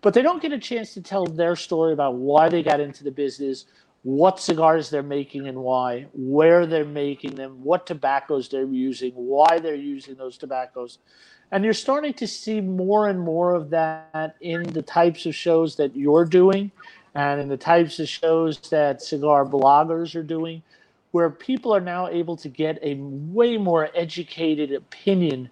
[0.00, 3.04] But they don't get a chance to tell their story about why they got into
[3.04, 3.66] the business
[4.04, 9.58] what cigars they're making and why where they're making them what tobaccos they're using why
[9.60, 10.98] they're using those tobaccos.
[11.52, 15.76] And you're starting to see more and more of that in the types of shows
[15.76, 16.72] that you're doing
[17.14, 20.62] and in the types of shows that cigar bloggers are doing,
[21.12, 25.48] where people are now able to get a way more educated opinion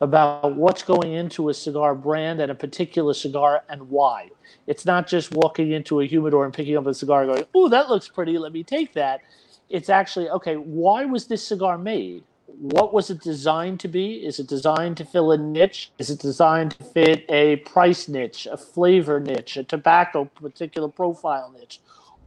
[0.00, 4.30] about what's going into a cigar brand and a particular cigar and why.
[4.66, 7.68] It's not just walking into a humidor and picking up a cigar and going, oh,
[7.68, 9.20] that looks pretty, let me take that.
[9.68, 12.24] It's actually, okay, why was this cigar made?
[12.58, 14.16] what was it designed to be?
[14.16, 15.90] Is it designed to fill a niche?
[15.98, 21.54] Is it designed to fit a price niche, a flavor niche, a tobacco particular profile
[21.58, 21.80] niche?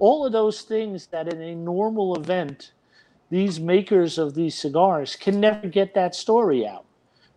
[0.04, 2.74] All of those things that in a normal event,
[3.30, 6.84] these makers of these cigars can never get that story out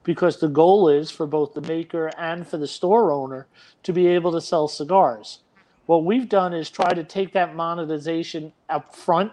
[0.02, 3.46] because the goal is for both the maker and for the store owner
[3.84, 5.44] to be able to sell cigars.
[5.86, 9.30] What we've done is try to take that monetization up front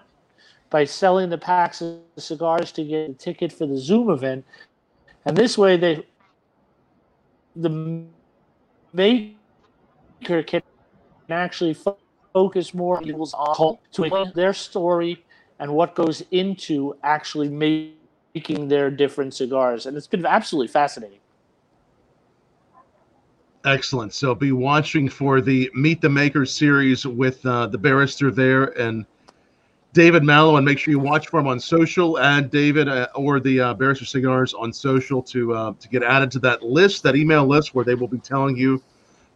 [0.70, 4.46] by selling the packs of cigars to get a ticket for the Zoom event.
[5.26, 6.06] And this way, they
[7.56, 8.06] the
[8.94, 10.62] maker can
[11.32, 11.74] actually
[12.34, 15.24] focus more on to their story
[15.60, 19.86] and what goes into actually making their different cigars.
[19.86, 21.20] And it's been absolutely fascinating.
[23.66, 24.14] Excellent.
[24.14, 29.06] So be watching for the Meet the Makers series with uh, the barrister there and
[29.94, 32.20] David Mallow, and make sure you watch for him on social.
[32.20, 36.32] Add David uh, or the uh, Barrister Cigars on social to uh, to get added
[36.32, 38.82] to that list, that email list, where they will be telling you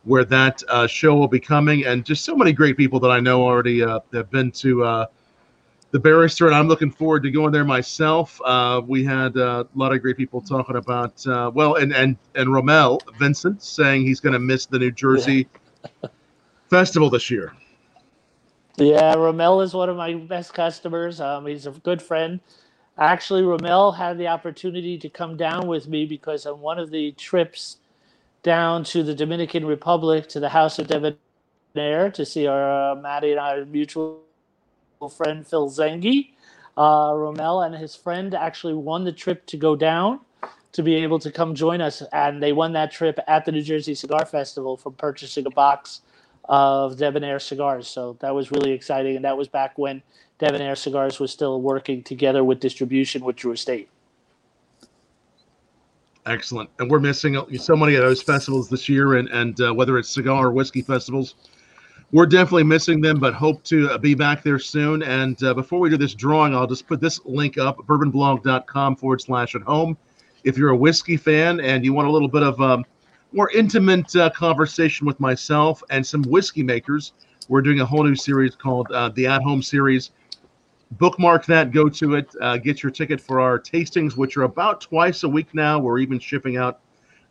[0.07, 1.85] where that uh, show will be coming.
[1.85, 5.05] And just so many great people that I know already uh, have been to uh,
[5.91, 8.39] the Barrister, and I'm looking forward to going there myself.
[8.43, 13.01] Uh, we had a lot of great people talking about well, and and and Romel
[13.17, 15.47] Vincent saying he's going to miss the New Jersey
[16.03, 16.09] yeah.
[16.69, 17.53] festival this year.
[18.77, 21.19] Yeah, Romel is one of my best customers.
[21.19, 22.39] Um, he's a good friend.
[22.99, 27.11] Actually, Romel had the opportunity to come down with me because on one of the
[27.13, 27.77] trips
[28.47, 33.31] down to the Dominican Republic to the House of Debonaire to see our uh, Maddie
[33.31, 34.21] and our mutual
[35.17, 36.29] friend Phil Zanghi,
[36.77, 40.21] uh, Romel and his friend actually won the trip to go down
[40.71, 43.61] to be able to come join us, and they won that trip at the New
[43.61, 46.01] Jersey Cigar Festival from purchasing a box
[46.47, 47.89] of Debonaire Cigars.
[47.89, 50.01] So that was really exciting, and that was back when
[50.39, 53.89] Debonaire Cigars was still working together with distribution with Drew Estate.
[56.27, 56.69] Excellent.
[56.79, 60.09] And we're missing so many of those festivals this year, and and uh, whether it's
[60.09, 61.35] cigar or whiskey festivals,
[62.11, 63.17] we're definitely missing them.
[63.17, 65.03] But hope to uh, be back there soon.
[65.03, 69.21] And uh, before we do this drawing, I'll just put this link up: bourbonblog.com forward
[69.21, 69.97] slash at home.
[70.43, 72.83] If you're a whiskey fan and you want a little bit of um,
[73.31, 77.13] more intimate uh, conversation with myself and some whiskey makers,
[77.47, 80.11] we're doing a whole new series called uh, the At Home series
[80.91, 84.81] bookmark that, go to it, uh, get your ticket for our tastings, which are about
[84.81, 85.79] twice a week now.
[85.79, 86.79] We're even shipping out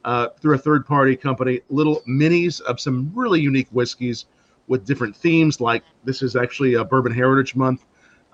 [0.05, 4.27] uh, through a third party company little minis of some really unique whiskeys
[4.69, 5.61] with different themes.
[5.61, 7.85] Like this is actually a Bourbon Heritage Month,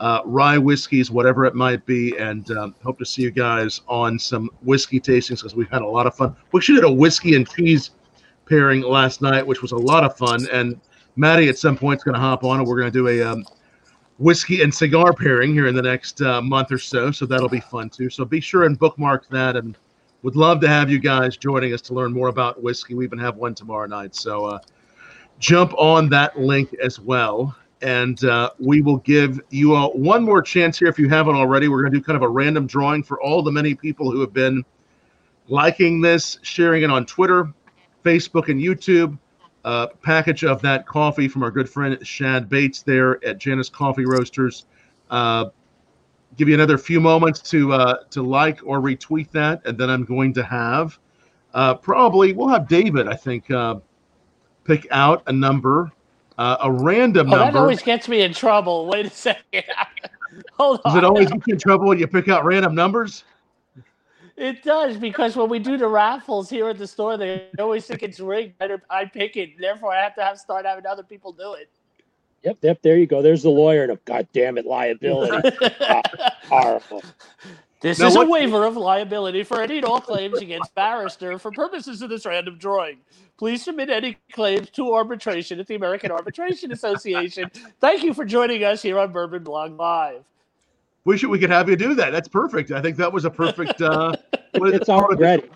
[0.00, 2.16] uh, rye whiskeys, whatever it might be.
[2.18, 5.86] And um, hope to see you guys on some whiskey tastings because we've had a
[5.86, 6.36] lot of fun.
[6.52, 7.90] We actually did a whiskey and cheese
[8.48, 10.46] pairing last night, which was a lot of fun.
[10.52, 10.80] And
[11.16, 13.22] Maddie at some point is going to hop on and we're going to do a.
[13.22, 13.44] Um,
[14.18, 17.10] whiskey and cigar pairing here in the next uh, month or so.
[17.10, 18.10] So that'll be fun too.
[18.10, 19.56] So be sure and bookmark that.
[19.56, 19.76] And
[20.22, 22.94] would love to have you guys joining us to learn more about whiskey.
[22.94, 24.14] We even have one tomorrow night.
[24.14, 24.58] So uh,
[25.38, 27.56] jump on that link as well.
[27.80, 31.66] And uh, we will give you all one more chance here if you haven't already.
[31.66, 34.20] We're going to do kind of a random drawing for all the many people who
[34.20, 34.64] have been
[35.48, 37.52] liking this, sharing it on Twitter,
[38.04, 39.18] Facebook, and YouTube
[39.64, 44.04] uh, package of that coffee from our good friend Shad Bates there at Janus Coffee
[44.06, 44.66] Roasters.
[45.10, 45.46] Uh,
[46.36, 50.04] give you another few moments to uh, to like or retweet that, and then I'm
[50.04, 50.98] going to have
[51.54, 53.76] uh, probably we'll have David, I think, uh,
[54.64, 55.92] pick out a number,
[56.38, 57.52] uh, a random oh, number.
[57.52, 58.86] That always gets me in trouble.
[58.86, 59.64] Wait a second.
[60.54, 60.94] Hold on.
[60.94, 63.24] Does it always get you in trouble when you pick out random numbers?
[64.42, 68.02] It does because when we do the raffles here at the store, they always think
[68.02, 68.60] it's rigged.
[68.90, 71.70] I pick it, therefore I have to have start having other people do it.
[72.42, 72.82] Yep, yep.
[72.82, 73.22] There you go.
[73.22, 73.84] There's the lawyer.
[73.84, 75.56] And God damn it, liability.
[75.80, 76.02] uh,
[76.42, 77.04] horrible.
[77.82, 81.38] This now is what, a waiver of liability for any and all claims against barrister
[81.38, 82.98] for purposes of this random drawing.
[83.38, 87.48] Please submit any claims to arbitration at the American Arbitration Association.
[87.80, 90.24] Thank you for joining us here on Bourbon Blog Live.
[91.04, 92.10] We should we could have you do that.
[92.10, 92.70] That's perfect.
[92.70, 93.82] I think that was a perfect.
[93.82, 94.14] Uh,
[94.54, 95.48] it's already.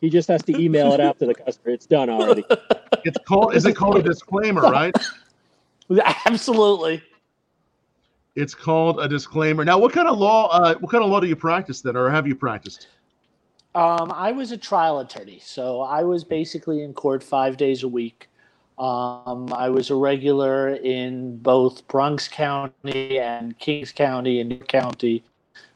[0.00, 1.72] he just has to email it out to the customer.
[1.72, 2.44] It's done already.
[3.06, 3.54] It's called.
[3.54, 4.62] Is it called a disclaimer?
[4.62, 4.96] Right.
[6.24, 7.02] Absolutely.
[8.34, 9.62] It's called a disclaimer.
[9.62, 10.48] Now, what kind of law?
[10.48, 12.86] Uh, what kind of law do you practice then, or have you practiced?
[13.74, 17.88] Um, I was a trial attorney, so I was basically in court five days a
[17.88, 18.28] week.
[18.78, 25.22] Um, I was a regular in both Bronx County and Kings County and New County,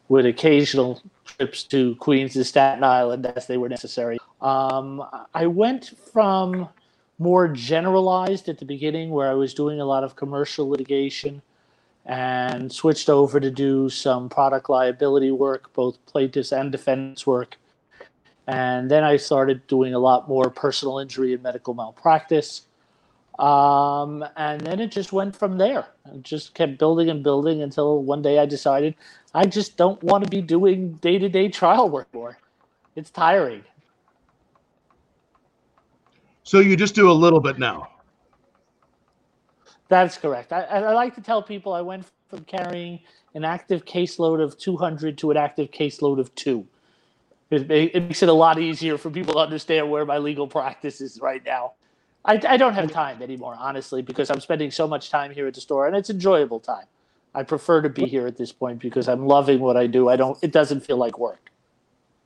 [0.08, 4.18] with occasional trips to Queens and Staten Island as they were necessary.
[4.40, 6.68] Um, I went from
[7.18, 11.42] more generalized at the beginning, where I was doing a lot of commercial litigation,
[12.06, 17.56] and switched over to do some product liability work, both plaintiffs and defendants work.
[18.46, 22.62] And then I started doing a lot more personal injury and medical malpractice.
[23.38, 25.86] Um, and then it just went from there.
[26.12, 28.96] It just kept building and building until one day I decided
[29.32, 32.38] I just don't want to be doing day to day trial work more.
[32.96, 33.62] It's tiring.
[36.42, 37.88] So you just do a little bit now.
[39.88, 40.52] That's correct.
[40.52, 43.00] I, I like to tell people I went from carrying
[43.34, 46.66] an active caseload of 200 to an active caseload of two.
[47.50, 51.00] It, it makes it a lot easier for people to understand where my legal practice
[51.00, 51.74] is right now.
[52.24, 55.54] I, I don't have time anymore, honestly, because I'm spending so much time here at
[55.54, 56.86] the store, and it's enjoyable time.
[57.34, 60.08] I prefer to be here at this point because I'm loving what I do.
[60.08, 60.38] I don't.
[60.42, 61.50] It doesn't feel like work.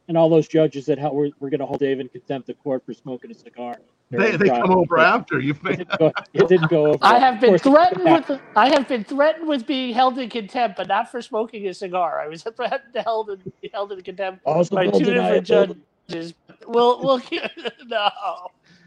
[0.08, 2.84] And all those judges that we're, we're going to hold Dave in contempt of court
[2.84, 3.78] for smoking a cigar.
[4.10, 5.80] They, they come over after you've made.
[5.80, 6.98] It didn't go, it didn't go over.
[7.00, 8.40] I have been threatened with.
[8.54, 12.20] I have been threatened with being held in contempt, but not for smoking a cigar.
[12.20, 16.34] I was threatened to held in, held in contempt also by two different judges.
[16.66, 17.22] We'll we'll
[17.86, 18.10] no.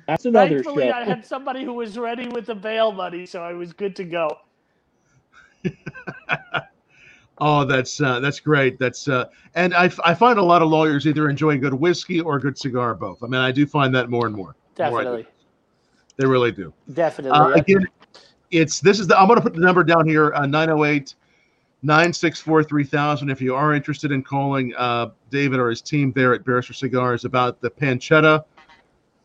[0.07, 0.93] That's another Thankfully, show.
[0.93, 4.03] I had somebody who was ready with the bail money, so I was good to
[4.03, 4.37] go.
[7.39, 8.77] oh, that's uh, that's great.
[8.77, 9.25] That's uh,
[9.55, 12.93] and I, I find a lot of lawyers either enjoy good whiskey or good cigar,
[12.93, 13.23] both.
[13.23, 14.55] I mean, I do find that more and more.
[14.75, 15.31] Definitely, more
[16.17, 16.71] they really do.
[16.93, 17.37] Definitely.
[17.37, 17.87] Uh, again,
[18.51, 21.15] it's this is the I'm going to put the number down here uh, 908
[21.81, 26.45] 964 3000 if you are interested in calling uh, David or his team there at
[26.45, 28.43] Barrister Cigars about the pancetta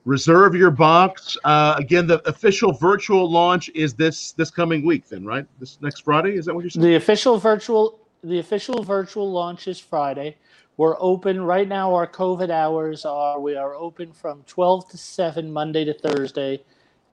[0.04, 1.36] reserve your box.
[1.44, 5.08] Uh, again, the official virtual launch is this this coming week.
[5.08, 5.46] Then, right?
[5.58, 6.86] This next Friday is that what you're saying?
[6.86, 10.36] The official virtual the official virtual launch is Friday.
[10.76, 11.94] We're open right now.
[11.94, 16.62] Our COVID hours are we are open from 12 to 7 Monday to Thursday,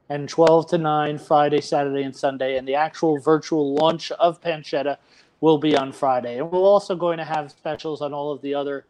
[0.09, 2.57] and 12 to 9 Friday, Saturday, and Sunday.
[2.57, 4.97] And the actual virtual launch of Pancetta
[5.41, 6.39] will be on Friday.
[6.39, 8.85] And we're also going to have specials on all of the other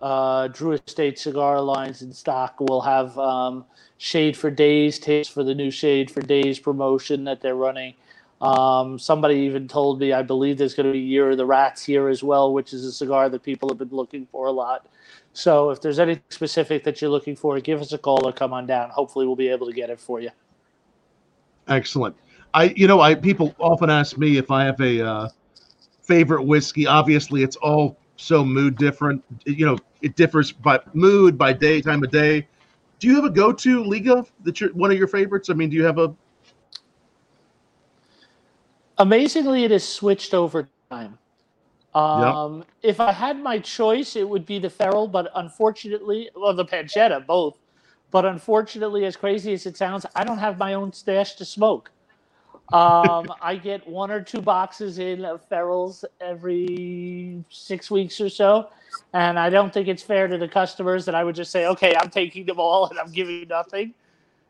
[0.00, 2.56] uh, Drew Estate cigar lines in stock.
[2.60, 3.64] We'll have um,
[3.98, 7.94] Shade for Days, taste for the new Shade for Days promotion that they're running.
[8.40, 11.84] Um, somebody even told me, I believe there's going to be Year of the Rats
[11.84, 14.86] here as well, which is a cigar that people have been looking for a lot.
[15.32, 18.52] So if there's anything specific that you're looking for, give us a call or come
[18.52, 18.90] on down.
[18.90, 20.30] Hopefully, we'll be able to get it for you.
[21.66, 22.16] Excellent.
[22.54, 25.28] I, you know, I people often ask me if I have a uh,
[26.02, 26.86] favorite whiskey.
[26.86, 29.22] Obviously, it's all so mood different.
[29.44, 32.46] You know, it differs by mood, by day, time of day.
[32.98, 35.50] Do you have a go-to Liga that you're one of your favorites?
[35.50, 36.14] I mean, do you have a?
[38.98, 41.18] Amazingly, it has switched over time.
[41.94, 42.66] Um, yep.
[42.82, 47.24] If I had my choice, it would be the Feral, but unfortunately, well, the Pancetta,
[47.24, 47.58] both.
[48.10, 51.90] But unfortunately, as crazy as it sounds, I don't have my own stash to smoke.
[52.72, 58.70] Um, I get one or two boxes in of Ferals every six weeks or so.
[59.12, 61.94] And I don't think it's fair to the customers that I would just say, okay,
[61.96, 63.94] I'm taking them all and I'm giving nothing.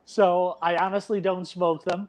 [0.05, 2.09] So I honestly don't smoke them.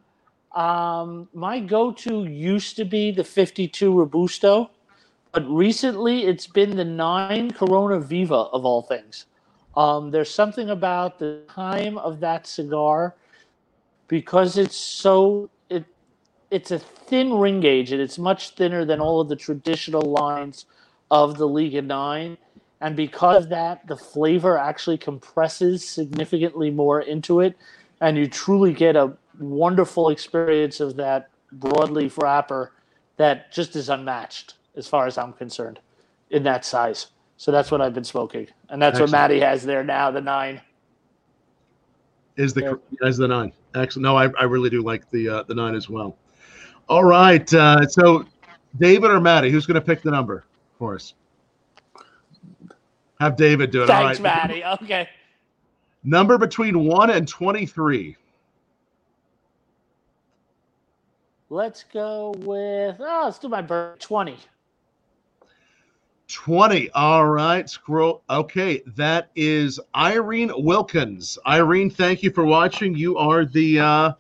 [0.54, 4.72] Um, my go to used to be the 52 Robusto,
[5.32, 9.26] but recently it's been the 9 Corona Viva of all things.
[9.78, 13.16] Um, there's something about the time of that cigar
[14.08, 15.86] because it's so it
[16.50, 20.66] it's a thin ring gauge and it's much thinner than all of the traditional lines
[21.12, 22.38] of the league Liga Nine,
[22.82, 27.58] and because of that, the flavor actually compresses significantly more into it,
[28.02, 32.74] and you truly get a wonderful experience of that broadleaf wrapper
[33.18, 35.80] that just is unmatched as far as I'm concerned
[36.30, 37.08] in that size.
[37.38, 39.12] So that's what I've been smoking, and that's Excellent.
[39.12, 40.12] what Maddie has there now.
[40.12, 40.62] The nine
[42.38, 43.08] is the yeah.
[43.08, 43.52] as the nine.
[43.76, 44.04] Excellent.
[44.04, 46.18] No, I, I really do like the uh, the nine as well.
[46.88, 47.54] All right.
[47.54, 48.26] Uh, so
[48.80, 50.46] David or Maddie, who's going to pick the number
[50.80, 51.14] us?
[53.20, 53.88] Have David do it.
[53.88, 54.48] Thanks, All right.
[54.48, 54.64] Maddie.
[54.84, 55.10] Okay.
[56.04, 58.16] Number between one and twenty-three.
[61.50, 64.38] Let's go with oh, let's do my bird twenty.
[66.30, 66.92] 20.
[66.92, 67.68] All right.
[67.68, 68.22] Scroll.
[68.30, 68.84] Okay.
[68.96, 71.40] That is Irene Wilkins.
[71.48, 72.96] Irene, thank you for watching.
[72.96, 74.12] You are the uh,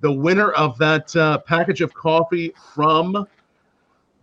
[0.00, 3.26] the winner of that uh, package of coffee from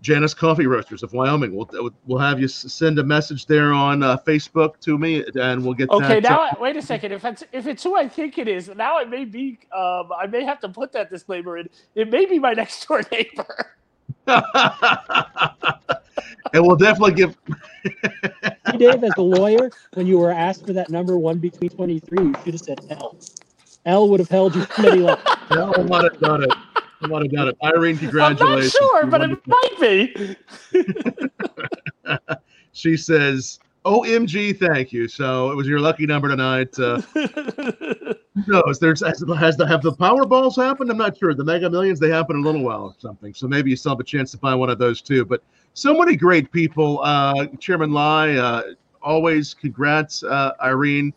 [0.03, 1.55] Janus Coffee Roasters of Wyoming.
[1.55, 5.73] We'll we'll have you send a message there on uh, Facebook to me, and we'll
[5.73, 5.89] get.
[5.89, 7.13] Okay, that, Okay, now wait a second.
[7.13, 9.57] If it's if it's who I think it is, now it may be.
[9.75, 11.69] Um, I may have to put that disclaimer in.
[11.95, 13.71] It may be my next door neighbor.
[14.27, 14.37] and
[16.53, 17.37] we'll definitely give.
[17.83, 22.25] hey, Dave, as a lawyer, when you were asked for that number one between 23,
[22.25, 23.15] you should have said L.
[23.85, 25.19] L would have held you many life.
[25.49, 26.53] No, I might have done it.
[27.03, 27.57] I might have done it.
[27.63, 28.75] Irene, congratulations.
[28.79, 30.37] I'm not sure, but it might be.
[32.71, 35.07] she says, OMG, thank you.
[35.07, 36.77] So it was your lucky number tonight.
[36.79, 38.15] Uh, who
[38.47, 38.79] knows?
[38.79, 40.89] There's has, has the have the Powerballs happened?
[40.89, 41.33] I'm not sure.
[41.33, 43.33] The Mega Millions they happen a little while or something.
[43.33, 45.25] So maybe you still have a chance to find one of those too.
[45.25, 45.43] But
[45.73, 47.01] so many great people.
[47.03, 48.61] Uh, Chairman Lai, uh,
[49.01, 51.13] always congrats, uh, Irene.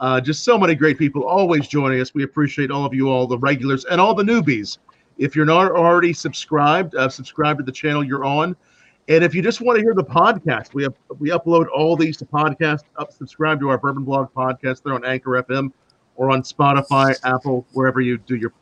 [0.00, 2.14] Uh, just so many great people always joining us.
[2.14, 4.78] We appreciate all of you, all the regulars and all the newbies.
[5.18, 8.56] If you're not already subscribed, uh, subscribe to the channel you're on.
[9.08, 12.16] And if you just want to hear the podcast, we have we upload all these
[12.18, 12.82] to podcast.
[12.96, 14.82] Up, subscribe to our Bourbon Blog podcast.
[14.82, 15.72] They're on Anchor FM
[16.16, 18.52] or on Spotify, Apple, wherever you do your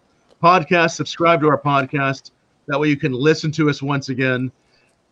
[0.42, 0.92] podcast.
[0.92, 2.30] Subscribe to our podcast.
[2.68, 4.52] That way you can listen to us once again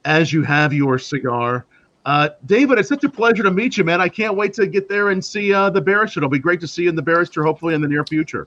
[0.05, 1.67] as you have your cigar.
[2.05, 4.01] Uh, David, it's such a pleasure to meet you, man.
[4.01, 6.21] I can't wait to get there and see uh, the Barrister.
[6.21, 8.47] It'll be great to see you in the Barrister, hopefully in the near future.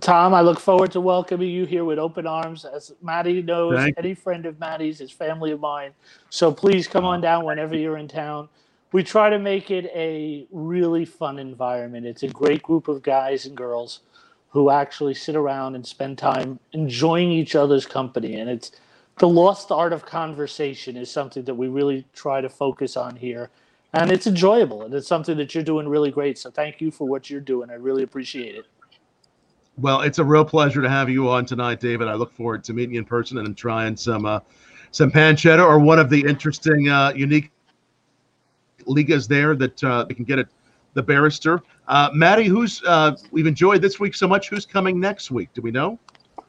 [0.00, 2.64] Tom, I look forward to welcoming you here with open arms.
[2.64, 5.92] As Maddie knows, any friend of Maddie's is family of mine.
[6.28, 8.48] So please come on down whenever you're in town.
[8.92, 12.04] We try to make it a really fun environment.
[12.04, 14.00] It's a great group of guys and girls
[14.48, 18.34] who actually sit around and spend time enjoying each other's company.
[18.34, 18.72] And it's
[19.18, 23.50] the lost art of conversation is something that we really try to focus on here.
[23.92, 26.38] And it's enjoyable and it's something that you're doing really great.
[26.38, 27.70] So thank you for what you're doing.
[27.70, 28.66] I really appreciate it.
[29.78, 32.08] Well, it's a real pleasure to have you on tonight, David.
[32.08, 34.40] I look forward to meeting you in person and trying some uh,
[34.90, 37.50] some pancetta or one of the interesting, uh, unique
[38.86, 40.48] ligas there that uh, they can get at
[40.94, 41.62] the Barrister.
[41.88, 44.48] Uh, Maddie, who's uh, we've enjoyed this week so much.
[44.48, 45.50] Who's coming next week?
[45.52, 45.98] Do we know?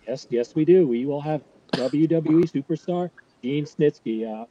[0.07, 0.87] Yes, yes, we do.
[0.87, 1.41] We will have
[1.73, 3.09] WWE superstar
[3.43, 4.45] Gene Snitsky, uh,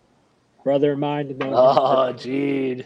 [0.63, 1.37] brother of mine.
[1.41, 2.85] Oh, Gene.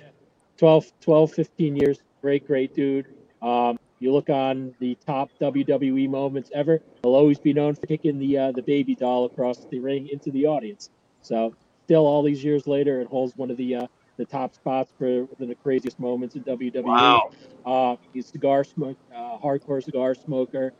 [0.59, 1.99] 12, 12, 15 years.
[2.21, 3.07] Great, great dude.
[3.41, 8.19] Um, you look on the top WWE moments ever, he'll always be known for kicking
[8.19, 10.91] the uh, the baby doll across the ring into the audience.
[11.21, 13.87] So, still, all these years later, it holds one of the uh,
[14.17, 16.83] the top spots for one of the craziest moments in WWE.
[16.83, 17.31] Wow.
[17.65, 20.73] Uh, he's a cigar smoke, uh, hardcore cigar smoker.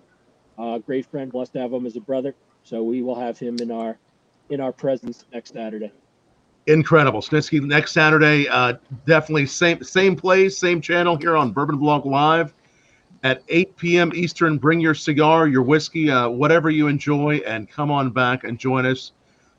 [0.59, 2.35] Uh, great friend, blessed to have him as a brother.
[2.65, 3.99] So we will have him in our
[4.49, 5.93] in our presence next Saturday.
[6.67, 7.21] Incredible.
[7.21, 8.75] Snitsky next Saturday, uh,
[9.07, 12.55] definitely same same place, same channel here on Bourbon Blog Live
[13.23, 14.13] at 8 p.m.
[14.15, 14.59] Eastern.
[14.59, 18.87] Bring your cigar, your whiskey, uh, whatever you enjoy, and come on back and join
[18.87, 19.13] us.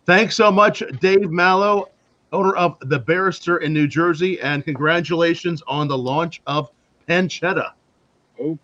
[0.05, 1.89] Thanks so much, Dave Mallow,
[2.33, 6.69] owner of the Barrister in New Jersey, and congratulations on the launch of
[7.07, 7.71] Pancetta.
[8.39, 8.57] Oh,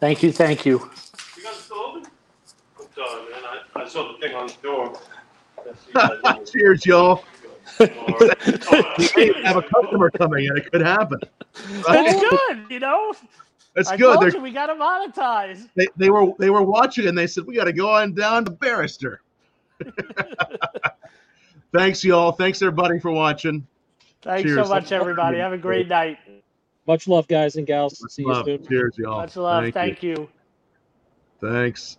[0.00, 0.90] Thank you, thank you.
[1.36, 2.10] You guys still open?
[2.78, 3.42] I'm sorry, man.
[3.44, 5.00] I, I saw the thing on the door.
[5.64, 6.50] That's you guys.
[6.50, 7.24] Cheers, y'all.
[7.80, 7.86] All
[9.16, 10.56] We have a customer coming in.
[10.56, 11.20] It could happen.
[11.86, 13.14] That's good, you know.
[13.74, 14.20] That's I good.
[14.20, 15.68] told you we got to monetize.
[15.76, 18.44] they, they were they were watching and they said we got to go on down
[18.44, 19.22] to Barrister.
[21.74, 22.32] Thanks, y'all.
[22.32, 23.66] Thanks everybody for watching.
[24.20, 24.66] Thanks Cheers.
[24.66, 25.38] so much, everybody.
[25.38, 26.18] Have a great night.
[26.86, 28.04] Much love, guys and gals.
[28.12, 28.66] See you soon.
[28.66, 29.20] Cheers, y'all.
[29.20, 29.62] Much love.
[29.62, 30.10] Thank Thank you.
[30.10, 30.28] you.
[31.40, 31.98] Thanks.